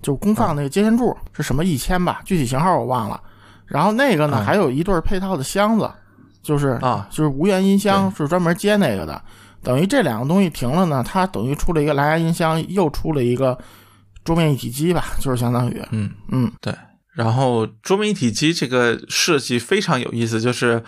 [0.00, 3.20] 就功放那个接线柱是什么一千吧，具体型号我忘了。
[3.66, 5.90] 然后那个呢还有一对配套的箱子。
[6.42, 9.22] 就是啊，就是无源音箱是专门接那个的，
[9.62, 13.56] 等于这两个东西停了呢，它等于出了一个蓝牙音箱，又出了一个
[14.24, 16.10] 桌面一体机吧，就是相当于，嗯。
[16.32, 16.74] 嗯，对。
[17.12, 20.82] 然后桌面一体机这个设计非常有意思，就是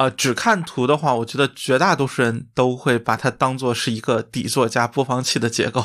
[0.00, 5.84] 呃，只看图的话，我觉得绝大多数人都会把它当做是一个底座加播放器的结构。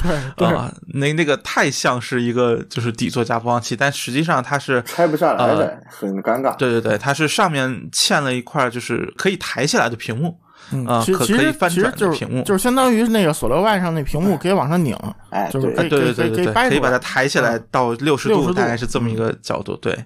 [0.34, 6.56] 对啊，那那个太像是一个就是底座加播放器，但实际上它是拆不下来的，很尴尬。
[6.56, 10.40] 对对对，它是上面嵌了一块就是可以抬起来的屏幕，
[10.86, 14.96] 啊，可可以翻转的屏幕，就是相当于那个索罗外上那屏幕可以往上拧，
[15.30, 19.76] 哎，就是可以对对对对对，可以把它抬起来到六十度，大概是这么一个角度。
[19.76, 20.04] 对，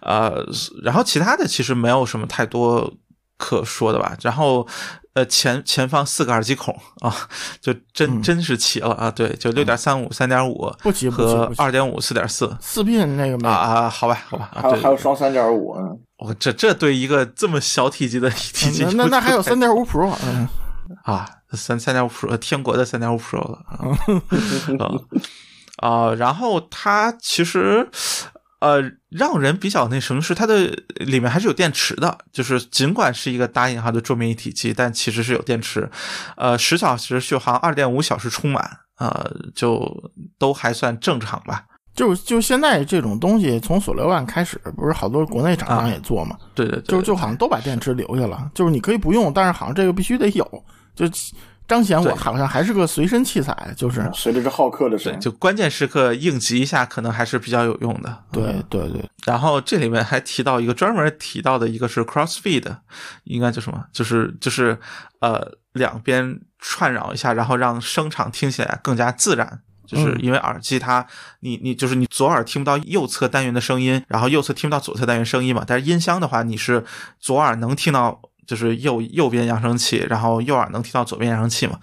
[0.00, 0.44] 呃，
[0.82, 2.92] 然后其他的其实没有什么太多
[3.36, 4.66] 可说的吧，然后。
[5.16, 7.10] 呃，前前方四个耳机孔啊，
[7.58, 9.10] 就真真是齐了啊！
[9.10, 15.74] 对，就六点三五、三点五不齐和二点五、四点四四 pin 那个啊啊，好吧，好吧，还有还有双三点五，
[16.18, 20.10] 我这这对一个这么小体积的体积，那那还有三点五 Pro
[21.04, 23.78] 啊，三三点五 Pro，天国的三点五 Pro 了啊
[26.10, 27.88] 啊，然后它其实。
[28.58, 30.64] 呃，让人比较那什么是它的
[30.96, 35.88] 里面还是有电池的，就是尽管是一个大引号的桌面一体机，但其实是有电池，
[36.38, 41.66] 呃，十小时续航，二点五小时充满，呃，就都还算正常吧。
[41.96, 46.36] 就就现在这种东西，从索罗万开始，不是好多国内厂商也做嘛？
[46.54, 51.06] 对对对，就就好像都把电池留下了，就是你可以不用，但是好像这个必须得有，就。
[51.68, 58.22] 彰显我好像还是个随身器材，就是随着这好客的对，就关键时刻应急一下，可能还是比较有用的。
[58.30, 59.04] 对对对。
[59.24, 62.72] 然后这里面还提到一个专门提到的一个是 Crossfeed，
[63.24, 63.84] 应该叫什么？
[63.92, 64.78] 就是就是
[65.18, 69.60] 呃两边串扰一下，然后让声场听起来更加自然。
[69.86, 71.06] 就是因为耳机它
[71.40, 75.64] 你你就是你左耳听不到右侧单元的声音，然后右侧听不到左侧单元声音嘛。
[75.66, 76.84] 但是音箱的话，你是
[77.20, 78.20] 左耳能听到。
[78.46, 81.76] 就是右右边扬声器，然后右耳能听到左边扬声器嘛？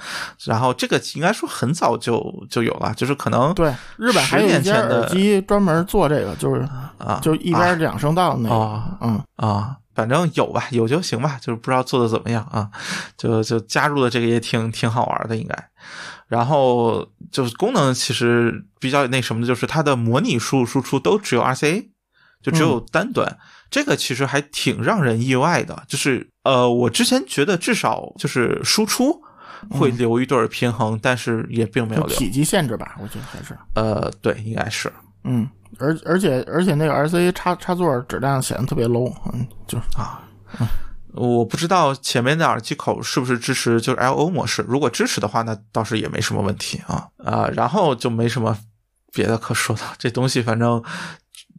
[0.45, 6.61] 然后这个应该说很早就就有了，就是可能对日本还有一家耳机专门做这个，就是
[6.97, 12.69] 啊，就一边两声道那个，嗯啊，反正有吧，有就行吧，就是不知道做的怎么样啊，
[13.17, 15.69] 就就加入了这个也挺挺好玩的应该。
[16.33, 21.89] 然后就是功能其实比较那什么的，就是它的模拟输入输出都只有 RCA，
[22.41, 23.37] 就只有单端。
[23.69, 25.83] 这个其实还挺让人意外的。
[25.87, 29.21] 就是呃，我之前觉得至少就是输出
[29.69, 32.17] 会留一对平衡，但是也并没有留。
[32.17, 33.55] 体积限制吧，我觉得还是。
[33.75, 34.91] 呃，对，应该是。
[35.23, 40.23] 嗯，而而且而且那个 RCA 插插座质量显得特别 low，嗯，就啊，
[41.13, 48.57] 我不知道前面的耳机口是不是支持就是 LO 模式，如果支持的话，那倒是也没什么问题啊啊，然后就没什么
[49.11, 50.83] 别的可说的，这东西反正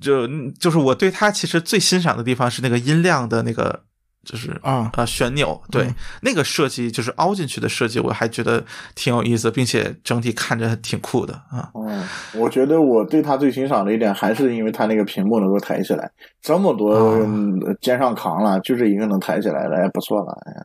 [0.00, 3.84] 就就是我对它其实最欣赏的地方是那个音量的那个。
[4.24, 5.86] 就是啊啊旋钮，对
[6.22, 8.64] 那个设计就是凹进去的设计，我还觉得
[8.94, 11.70] 挺有意思，并且整体看着挺酷的啊。
[11.74, 12.02] 嗯，
[12.34, 16.10] 我觉得我对它最欣赏的一点还是因为它那个屏幕能够抬起来，
[16.42, 17.18] 这么多
[17.80, 20.64] 肩上扛了，就这一个能抬起来了，也，不错了，哎。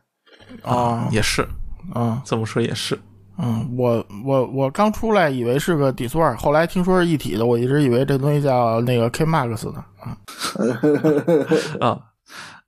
[0.62, 1.46] 啊，也是，
[1.94, 2.98] 啊，这么说也是。
[3.38, 10.18] 嗯，我我我刚出来以为是个底座，后来听说是一体的，我一直以为这东西叫那个 K Max 呢啊。
[11.80, 11.98] 啊。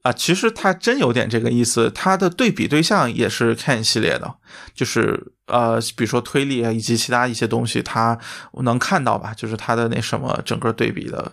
[0.02, 4.34] 啊，其实它真有点这个意思，它的对比对象也是 Ken 系列的，
[4.74, 8.18] 就是呃，比如说推力啊，以及其他一些东西，它
[8.62, 9.32] 能看到吧？
[9.34, 11.30] 就是它的那什么整个对比的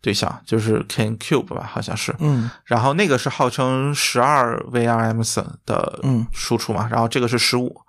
[0.00, 2.12] 对象，就是 Ken Cube 吧，好像是。
[2.18, 2.50] 嗯。
[2.64, 6.00] 然后那个是号称十二 VRMs 的
[6.32, 7.82] 输出嘛，然后这个是十五，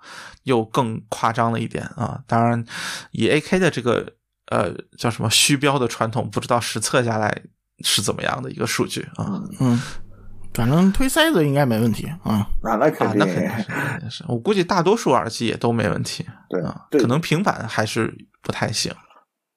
[0.44, 2.20] 又更夸张了一点啊。
[2.28, 2.64] 当然，
[3.10, 4.12] 以 AK 的这个
[4.46, 7.42] 呃叫什么虚标的传统，不知道实测下来
[7.80, 9.42] 是怎么样的一个数据啊？
[9.58, 9.82] 嗯。
[10.52, 14.24] 反正推塞子应该没问题啊，那那肯定，那肯定是。
[14.28, 16.26] 我估计大多数耳机也都没问题。
[16.48, 18.92] 对啊，可能平板还是不太行。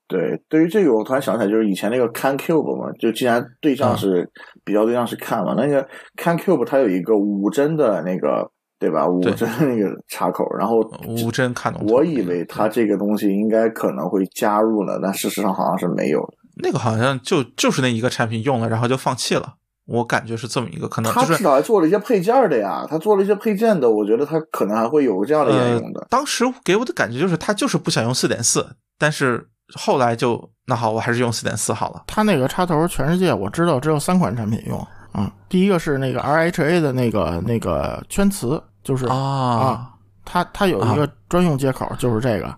[0.07, 4.29] 对，对于这个，我突然想起来，就是以前那个 Can Cube 嘛，就既然对象是
[4.63, 5.87] 比较对象是看嘛，那个
[6.17, 9.07] Can Cube 它有一个五针的那个，对吧？
[9.07, 11.83] 五针那个插口，然后五针看懂。
[11.87, 16.33] 我以为它这个东西应该可能会加入了，但事实上好像是没有的。
[16.61, 19.55] 那个好像就就是那一个产品用了，然后就放弃了。
[19.85, 26.07] 我感觉是这么一个可能，他至少还做了一些配件的呀，他做了一些配件的，我觉得他可能还会有这样的沿用的。
[26.09, 28.65] 当时给我的感觉就是他就是不想用四点四，
[28.97, 32.03] 但是后来就那好，我还是用四点四好了。
[32.07, 39.89] 他那个插头全世界我知道只有三款产品用，嗯，第一个是那个 RHA 的那个那个圈磁，就是啊，
[40.23, 42.55] 它它有一个专用接口，就是这个，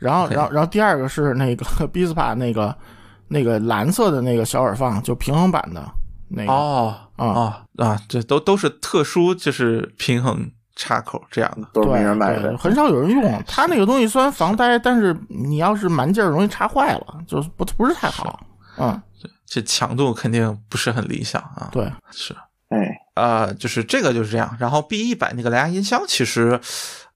[0.00, 2.74] 然后然后然后第二个是那个 Bispa 那个
[3.28, 5.80] 那个蓝色的那个小耳放，就平衡版的。
[6.28, 13.42] 那哦啊啊，这都都是特殊，就是平衡插口这样的，都是没人买的，很少有人用。
[13.46, 18.40] 它那个东西虽然防呆，但是你要是蛮劲儿，容易插坏了，就是不不是太好。
[18.78, 19.00] 嗯，
[19.46, 21.68] 这强度肯定不是很理想啊。
[21.72, 22.34] 对，是，
[22.68, 22.78] 哎，
[23.14, 24.56] 呃，就是这个就是这样。
[24.58, 26.60] 然后 B 一百那个蓝牙音箱，其实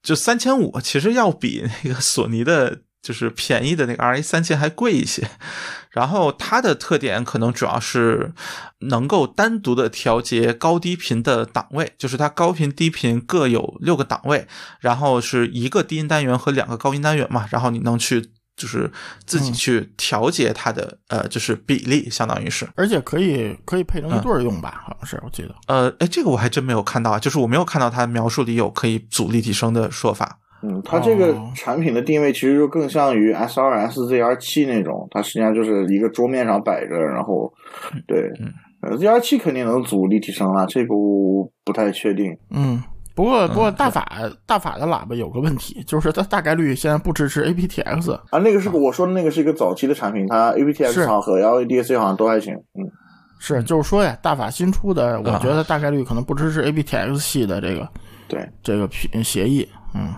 [0.02, 2.82] 就三千五，其实要比那个索尼的。
[3.02, 5.26] 就是便宜的那个 R A 三千还贵一些，
[5.90, 8.32] 然后它的特点可能主要是
[8.80, 14.46] 能够单独的调节高低频的档位，就是它高频低频各有六个档位，
[14.80, 18.92] 然后是一个低音单元和两个高音单元嘛，然后你能去就是
[19.24, 30.38] 自己去调节它的呃就是比例，相当于是，而且可以可以配成一对儿用吧，好像是我记得，呃，哎，这个我还真没有看到，就是我没有看到它描述里有可以组立体声的说法。
[30.62, 37.50] 嗯，它这个产品的定位其实就更像于 S 二 S ZR 七那种，它实际上就是一个桌面上摆着，然后，
[38.06, 42.36] 对，嗯，ZR 七肯定能组立体声了，这个我不太确定。
[42.50, 42.82] 嗯，
[43.14, 44.06] 不过不过大法
[44.44, 52.54] 大法的喇叭有个问题，就是它大概率现在不支持 aptX 啊，那个是我说的那个是一个早期的产品，它 aptX 好和 LADC 好像都还行。
[52.54, 52.84] 嗯，
[53.38, 57.88] 是，就是说呀，大法新出的，我觉得大概率可能不支持 aptX 系的这个，
[58.28, 58.86] 对这个
[59.24, 60.12] 协议，嗯。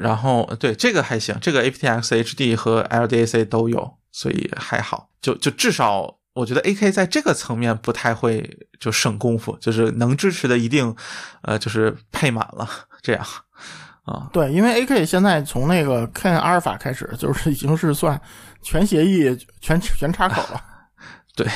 [0.00, 5.08] 然后对这个还行，这个 aptX HD 和 LDAC 都有，所以还好。
[5.20, 10.94] 就就至少我觉得 AK 在这个层面不太会就省功夫，就是能支持的一定
[11.42, 12.68] 呃就是配满了
[13.02, 13.26] 这样
[14.04, 14.28] 啊。
[14.32, 18.20] 对，因为 AK 现在从那个 Ken 阿尔法开始，就是已经是算
[18.62, 20.62] 全协议全全插口了。
[21.36, 21.46] 对。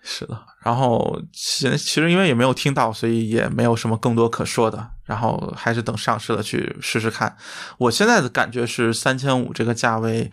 [0.00, 4.92] 是的，然后其其实因为也没有听到，所以也没有什么更多可说的。
[5.08, 7.34] 然后还是等上市了去试试看。
[7.78, 10.30] 我现在的感觉是三千五这个价位，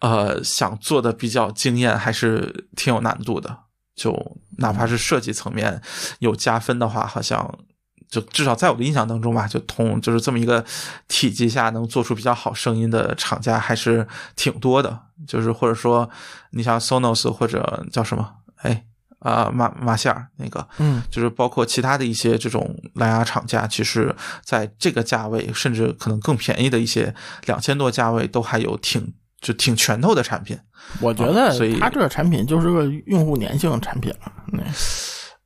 [0.00, 3.60] 呃，想做的比较惊艳还是挺有难度的。
[3.96, 5.80] 就哪怕是设计层面
[6.18, 7.58] 有加分的话，好像
[8.10, 10.62] 就至少在我的印象当中吧，就同就是这么一个
[11.08, 15.00] 体积下能做出比较好声音的厂家还是挺多的。
[15.26, 16.10] 就是或者说
[16.50, 18.84] 你像 Sonos 或者叫什么哎。
[19.24, 24.14] 啊，马马歇尔那个，嗯，就是包括其他的一些这种蓝牙厂家，其实
[24.44, 27.12] 在这个价位，甚至可能更便宜的一些
[27.46, 30.58] 两千多价位，都还有挺就挺拳头的产品。
[31.00, 34.30] 我觉得，所以它这个产品就是个用户粘性产品了。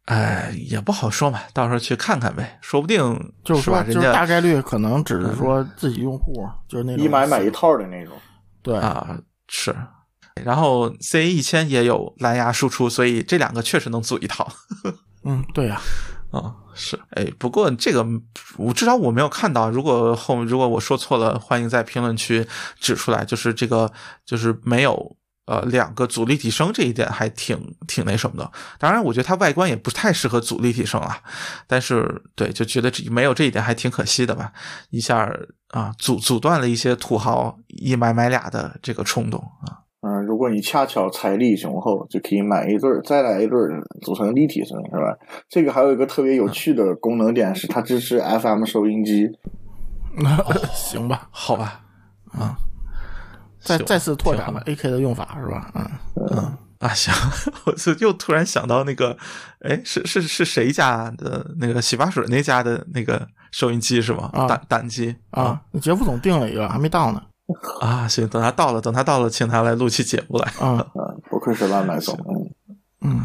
[0.06, 2.98] 哎，也不好说嘛，到时候去看看呗，说不定
[3.44, 3.82] 就是说，吧？
[3.82, 8.16] 人家就是大概率可能只是说自己用户，就是那种一买买一套的那种。
[8.60, 9.16] 对，啊
[9.48, 9.72] 是，
[10.44, 14.50] 然后 CA 一千也有蓝牙输出，所以这两个确实能组一套。
[15.24, 15.80] 嗯，对呀、
[16.30, 18.06] 啊、是，哎，不过这个
[18.56, 19.68] 我至少我没有看到。
[19.68, 22.46] 如果后如果我说错了，欢迎在评论区
[22.78, 23.24] 指出来。
[23.24, 23.92] 就是这个，
[24.24, 25.16] 就是没有
[25.46, 28.50] 呃两个阻力提升这一点还挺挺那什么的。
[28.78, 31.20] 当然，我觉得它外观也不太适合阻力提升啊。
[31.66, 34.52] 但是对，就觉得这没有这一点还挺可惜的吧。
[34.90, 39.87] 一下儿啊，阻阻断了一些土豪一买买俩的这个冲动啊。
[40.00, 45.16] 嗯，如果你恰巧财力雄厚，就可以买一对儿，再来一对儿，组成立体声，是吧？
[45.48, 49.28] 这个还有一个特别有趣的功能点是，它支持 FM 收音机。
[50.72, 51.80] 行吧，好吧，
[52.32, 52.56] 啊
[53.60, 55.70] 再再次拓展了 AK 的用法是吧？
[55.74, 55.90] 嗯，
[56.30, 57.12] 嗯啊，行，
[57.66, 59.16] 我就又突然想到那个，
[59.60, 64.30] 哎，是是是谁家的那个洗发水那家的那个收音机是吗？
[64.32, 67.20] 啊胆胆机啊，杰夫总订了一个，还没到呢。
[67.80, 70.52] 啊，行，等他到了，等他到了，请他来录期节目来。
[70.60, 72.14] 嗯嗯，不愧是烂漫总。
[73.00, 73.22] 嗯，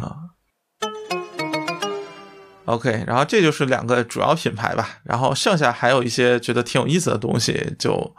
[2.66, 8.14] OK，然后这就是两个主要品牌吧，然后剩下还有一些觉得挺有意思的东西，就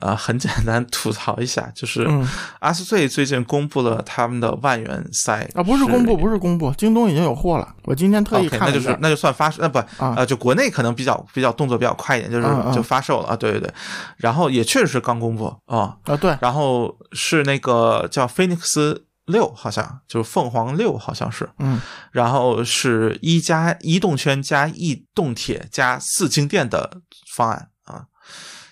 [0.00, 2.28] 呃很简单吐槽一下，就是嗯
[2.60, 7.74] 阿斯翠最近公布了他们的万元赛啊，不是公布，不是公布，京东已经有货了。
[7.84, 13.72] 我今天特意看那就是那就算发售，那不啊呃，就国内可能比较比较动作比较快一点，就是就发售了啊，对对对，
[14.18, 21.80] 然后也确实是刚公布啊，啊，对，然后是那个叫菲尼克斯六，好像就是凤凰六，好像是，嗯。
[22.12, 27.00] 然后是一加一动圈加一动铁加四静电的
[27.34, 28.06] 方案啊，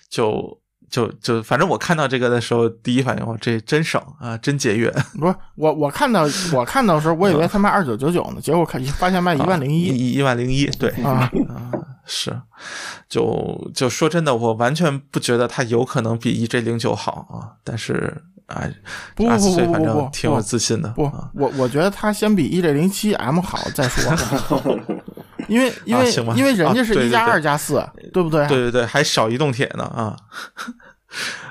[0.09, 9.83] 就就就反正我看到这个的时候，第一反应我这真省啊，真节约，不是我我看到我看到的时候，我以为他卖二九九九呢，结果看发现卖一万零一。
[9.87, 11.71] 一一万零一，对啊， 啊，
[12.05, 12.41] 是，
[13.07, 18.73] 就就说真的，我完全不觉得它有可能比 EJ 零九好啊，但是哎，
[19.15, 24.11] 不不不不翠反正不挺有自信的不啊，我我觉得它先比 EJ 零七 M 好再说，
[25.49, 27.83] 因为因为因为人家是一加二加四，
[28.13, 28.47] 对不对？
[28.47, 30.15] 对对对，还少一动铁呢啊。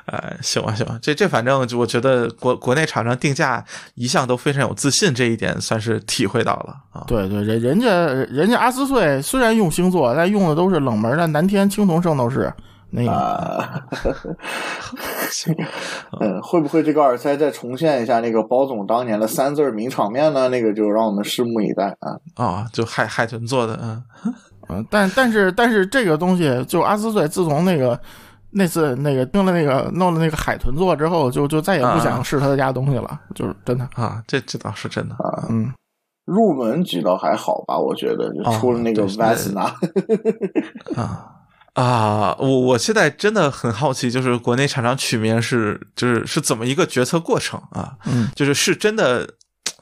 [0.07, 3.63] 哎，行吧，行吧，这这反正我觉得国国内厂商定价
[3.97, 7.05] 一向都非常有自信，这一点算是体会到了啊。
[7.09, 7.89] 对对，人人家
[8.31, 12.51] 人家阿斯翠虽然用星座，但用的都是冷门的南天青铜圣斗士
[12.91, 13.11] 那个。
[13.11, 13.83] 啊，
[16.21, 20.49] 嗯，会不会这个耳塞再重现一下那个包总当年的三字名场面呢？
[20.49, 22.17] 那个就让我们拭目以待啊。
[22.35, 24.03] 啊，就海海豚做的，嗯，
[24.71, 27.99] 嗯，但但是但是这个东西，就阿斯翠自从那个
[28.51, 33.89] 那次那个弄了那个弄了那个海豚座之后，就就再也不啊想试他家东西了，就是真的。
[33.95, 35.47] 啊，这这倒是真的啊。
[35.51, 35.73] 嗯，
[36.25, 39.71] 入门级倒还好吧，我觉得就出了那个 Vesna，、
[40.97, 41.35] 啊
[41.79, 42.35] 啊！
[42.41, 47.97] 我我现在真的很好奇，就是国内厂商取名是就是是怎么一个决策过程啊？
[48.07, 49.35] 嗯，就是是真的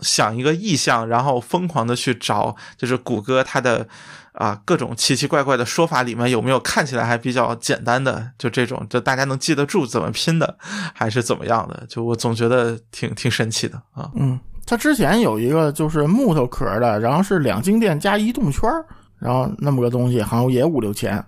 [0.02, 3.88] 想一个意向，然后疯狂的去找，就是谷歌它的
[4.32, 10.58] 啊各种奇奇怪怪的说法里面有没有看起来还比较简单的，就这种就大家能记得住怎么拼的，
[10.94, 11.86] 还是怎么样的？
[11.88, 14.10] 就我总觉得挺挺神奇的啊。
[14.16, 18.84] 嗯，它之前有一个就是木头壳的，然后是两静电加移动圈儿，
[19.18, 21.24] 然后那么个东西，好像也五六千，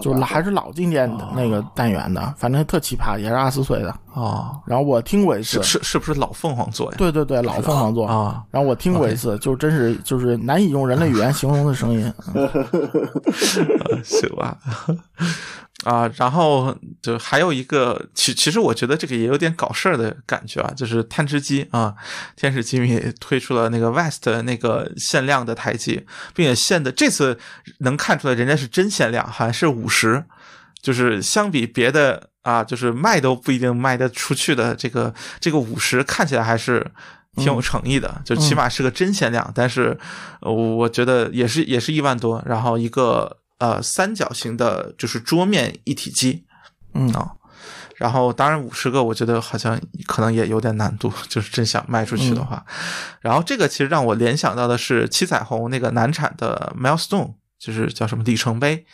[0.00, 3.94] 就是还是老经典的那个单元的，反正特奇葩，也是二十四岁的。
[4.12, 6.94] 哦，然后我听过一次是，是是不是老凤凰座呀？
[6.98, 8.06] 对对对，老凤凰座。
[8.06, 12.12] 啊，然后我听过一次，就真是就是难以用人类语言形容的声音。
[12.34, 12.46] 嗯
[13.90, 14.56] 呃行吧。
[15.84, 21.94] 啊，然后就还有一个，其其实我觉得这个也有点搞事儿的感觉啊，就是探知机啊，
[22.36, 26.04] 天使机密推出了那个 West 那个限量的台机，
[26.34, 27.38] 并且限的这次
[27.78, 30.24] 能看出来人家是真限量，好像是五十，
[30.82, 36.90] 就是相比别的啊，就是卖都不一定卖得出去的这个这个五十看起来还是。
[37.36, 39.98] 挺有诚意的，就起码是个真限量，但是
[40.40, 46.44] 呃我觉得也是也是一万多，然后一个呃三角形的，就是桌面一体机
[46.92, 47.32] 嗯啊、
[47.96, 52.64] 然后当然五十个，我觉得好像可能也有点难度， 就是真想卖出去的话。
[53.20, 58.86] 然后这个其实让我联想到的是七彩虹那个难产的 Milestone，就是叫什么里程碑，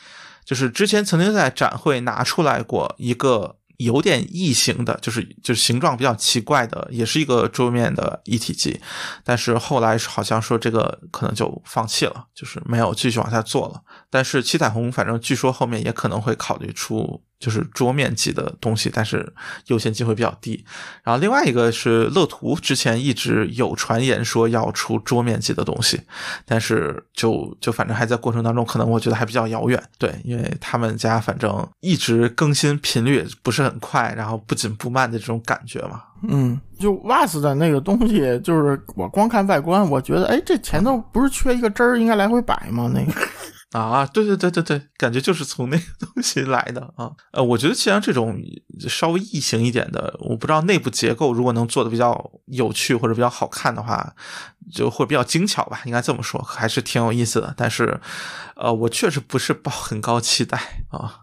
[0.45, 3.57] 就是之前曾经在展会拿出来过一个。
[3.81, 8.79] 有点异形的，就是就是形状比较奇怪的，也是一个桌面的一体机，
[9.25, 13.81] 但是后来好像说这个可能就放弃了，就是没有继续往下做了。
[14.11, 19.33] 但是七彩虹反正据说后面也可能会考虑出就是桌面级的东西，但是
[19.69, 20.63] 优先级会比较低。
[21.03, 25.99] 然后另外一个是乐图，之前一直有传言说要出桌面级的东西，
[26.45, 29.83] 但是就就反正还在过程当中，可能我觉得还比较遥远。
[29.97, 36.03] 对，因为他们家反正一直更新频率不是很快，然后不紧不慢的这种感觉嘛。
[36.29, 42.91] 嗯，就 VAS 的那个东西，就是我光看外观，我觉得，哎，这前头不是缺一个针儿，应该来回摆吗？
[42.95, 43.19] 那个。
[43.73, 47.11] 啊，对对对对对，感觉就是从那个东西来的啊。
[47.33, 48.37] 呃，我觉得像这种
[48.89, 54.13] 稍微异形一点的，我不知道内部结构如果能做的比较有趣或者比较好看的话，
[54.73, 57.55] 就会比较精巧吧，应该这么说，还是挺有意思的。
[57.57, 58.01] 但是，
[58.57, 60.59] 呃，我确实不是抱很高期待
[60.89, 61.21] 啊。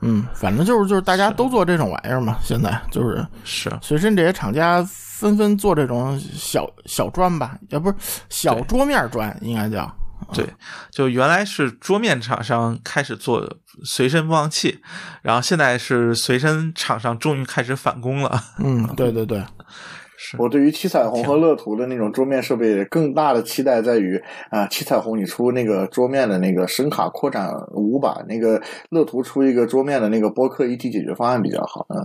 [0.00, 7.94] 嗯，反正就是就是大家都做这种玩意儿嘛，现在就是是随身这些厂家纷纷做这种小小砖吧，也不是
[8.30, 9.94] 小桌面砖，应该叫。
[10.32, 10.54] 对，
[10.90, 14.80] 就原来是桌面厂商开始做随身播放器，
[15.22, 18.42] 然后现在是随身厂商终于开始反攻了。
[18.58, 19.44] 嗯，对对对。
[20.38, 28.60] 我对于七彩虹和乐图的那种桌面设备更大的期待在于啊，七彩虹你出那个桌面的那个声卡扩展五版，那个
[28.90, 31.86] 乐图出一个桌面的那个播客一体解决方案比较好。
[31.88, 31.96] 嗯，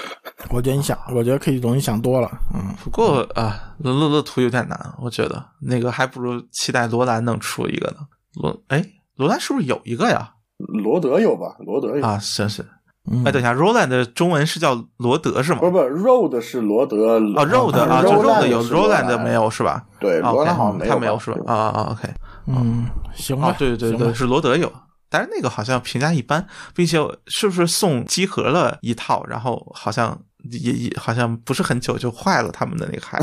[0.50, 2.30] 我觉得你想，我觉得可以容易想多了。
[2.54, 7.96] 嗯，不过啊，乐乐乐图有点难，我觉得那个还不如期待罗兰能出一个呢。
[8.40, 8.84] 罗哎，
[9.16, 10.32] 罗兰是不是有一个呀？
[10.56, 11.56] 罗德有吧？
[11.60, 12.64] 罗德有啊，是是。
[13.24, 15.60] 哎，等一下，Roland 的中文是叫罗德是吗？
[15.60, 19.84] 不不，Road 是罗德啊，Road 啊，就 Road 有，Roland 没有是吧？
[19.98, 21.38] 对，罗兰好像他没有是吧？
[21.46, 22.12] 啊啊，OK，
[22.46, 24.72] 嗯，行吧，对对对，是罗德有，
[25.08, 30.18] 但是那个好像评价一般，并且是不是送机盒了一套，然后好像。
[30.52, 33.20] 也也好像不是很久就坏了，他们的那个孩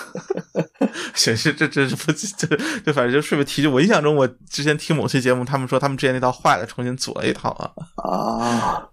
[0.96, 1.36] 子。
[1.36, 8.88] 行，这这这不这这反正就顺便提，就我印象中，我之前听某期节目，他们说他们之前那套坏了，重新组了一套啊啊。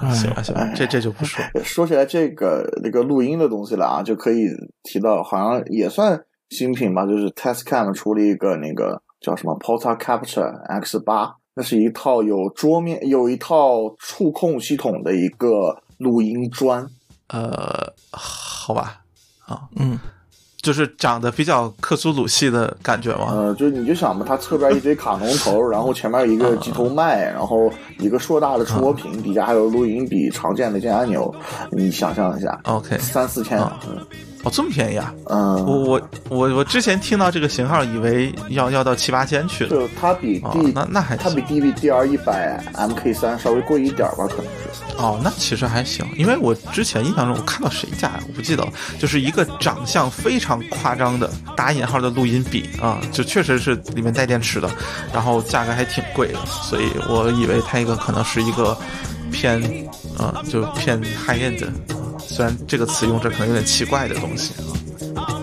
[0.00, 1.44] 呃，行吧行吧，这这就不说。
[1.62, 4.48] 说起来这个那个录音的东西了啊，就可以
[4.82, 10.50] 提到，好像也算新品吧，就是 Testcam 出了一个那个叫什么 Porta Capture
[10.80, 16.86] X 八，那是一套有桌面有一套触控系统的一个录音砖。
[17.28, 19.02] 呃，好吧，
[19.46, 19.98] 啊，嗯，
[20.62, 23.26] 就是长得比较克苏鲁系的感觉吗？
[23.32, 31.34] 呃，就是你就想吧，它侧边一堆卡农头， 然后前面一个机头麦，然后一个硕大的触摸屏，底下还有录音笔常见的键按钮，
[31.72, 33.58] 你想象一下，OK，三四千，
[33.88, 33.98] 嗯，
[34.44, 35.12] 哦，这么便宜啊？
[35.26, 44.71] 嗯，我我我我之前听到这个型号，以为要要到七八千去了，就它比 D 那那还它比 DVDR 一百 MK 三稍微贵一点吧，可能是。
[44.98, 54.70] 哦，那其实还行，因为我之前印象中我看到谁家呀，我不记得了，就是一个长相非常夸张的打引号的录音笔啊，就确实是里面带电池的，
[55.12, 58.78] 然后价格还挺贵的，所以我以为它一个可能是一个
[59.32, 59.60] 偏，
[60.18, 61.66] 啊，就偏 high end，
[62.18, 64.52] 虽然这个词用着可能有点奇怪的东西
[65.16, 65.40] 啊。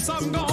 [0.00, 0.49] some gone.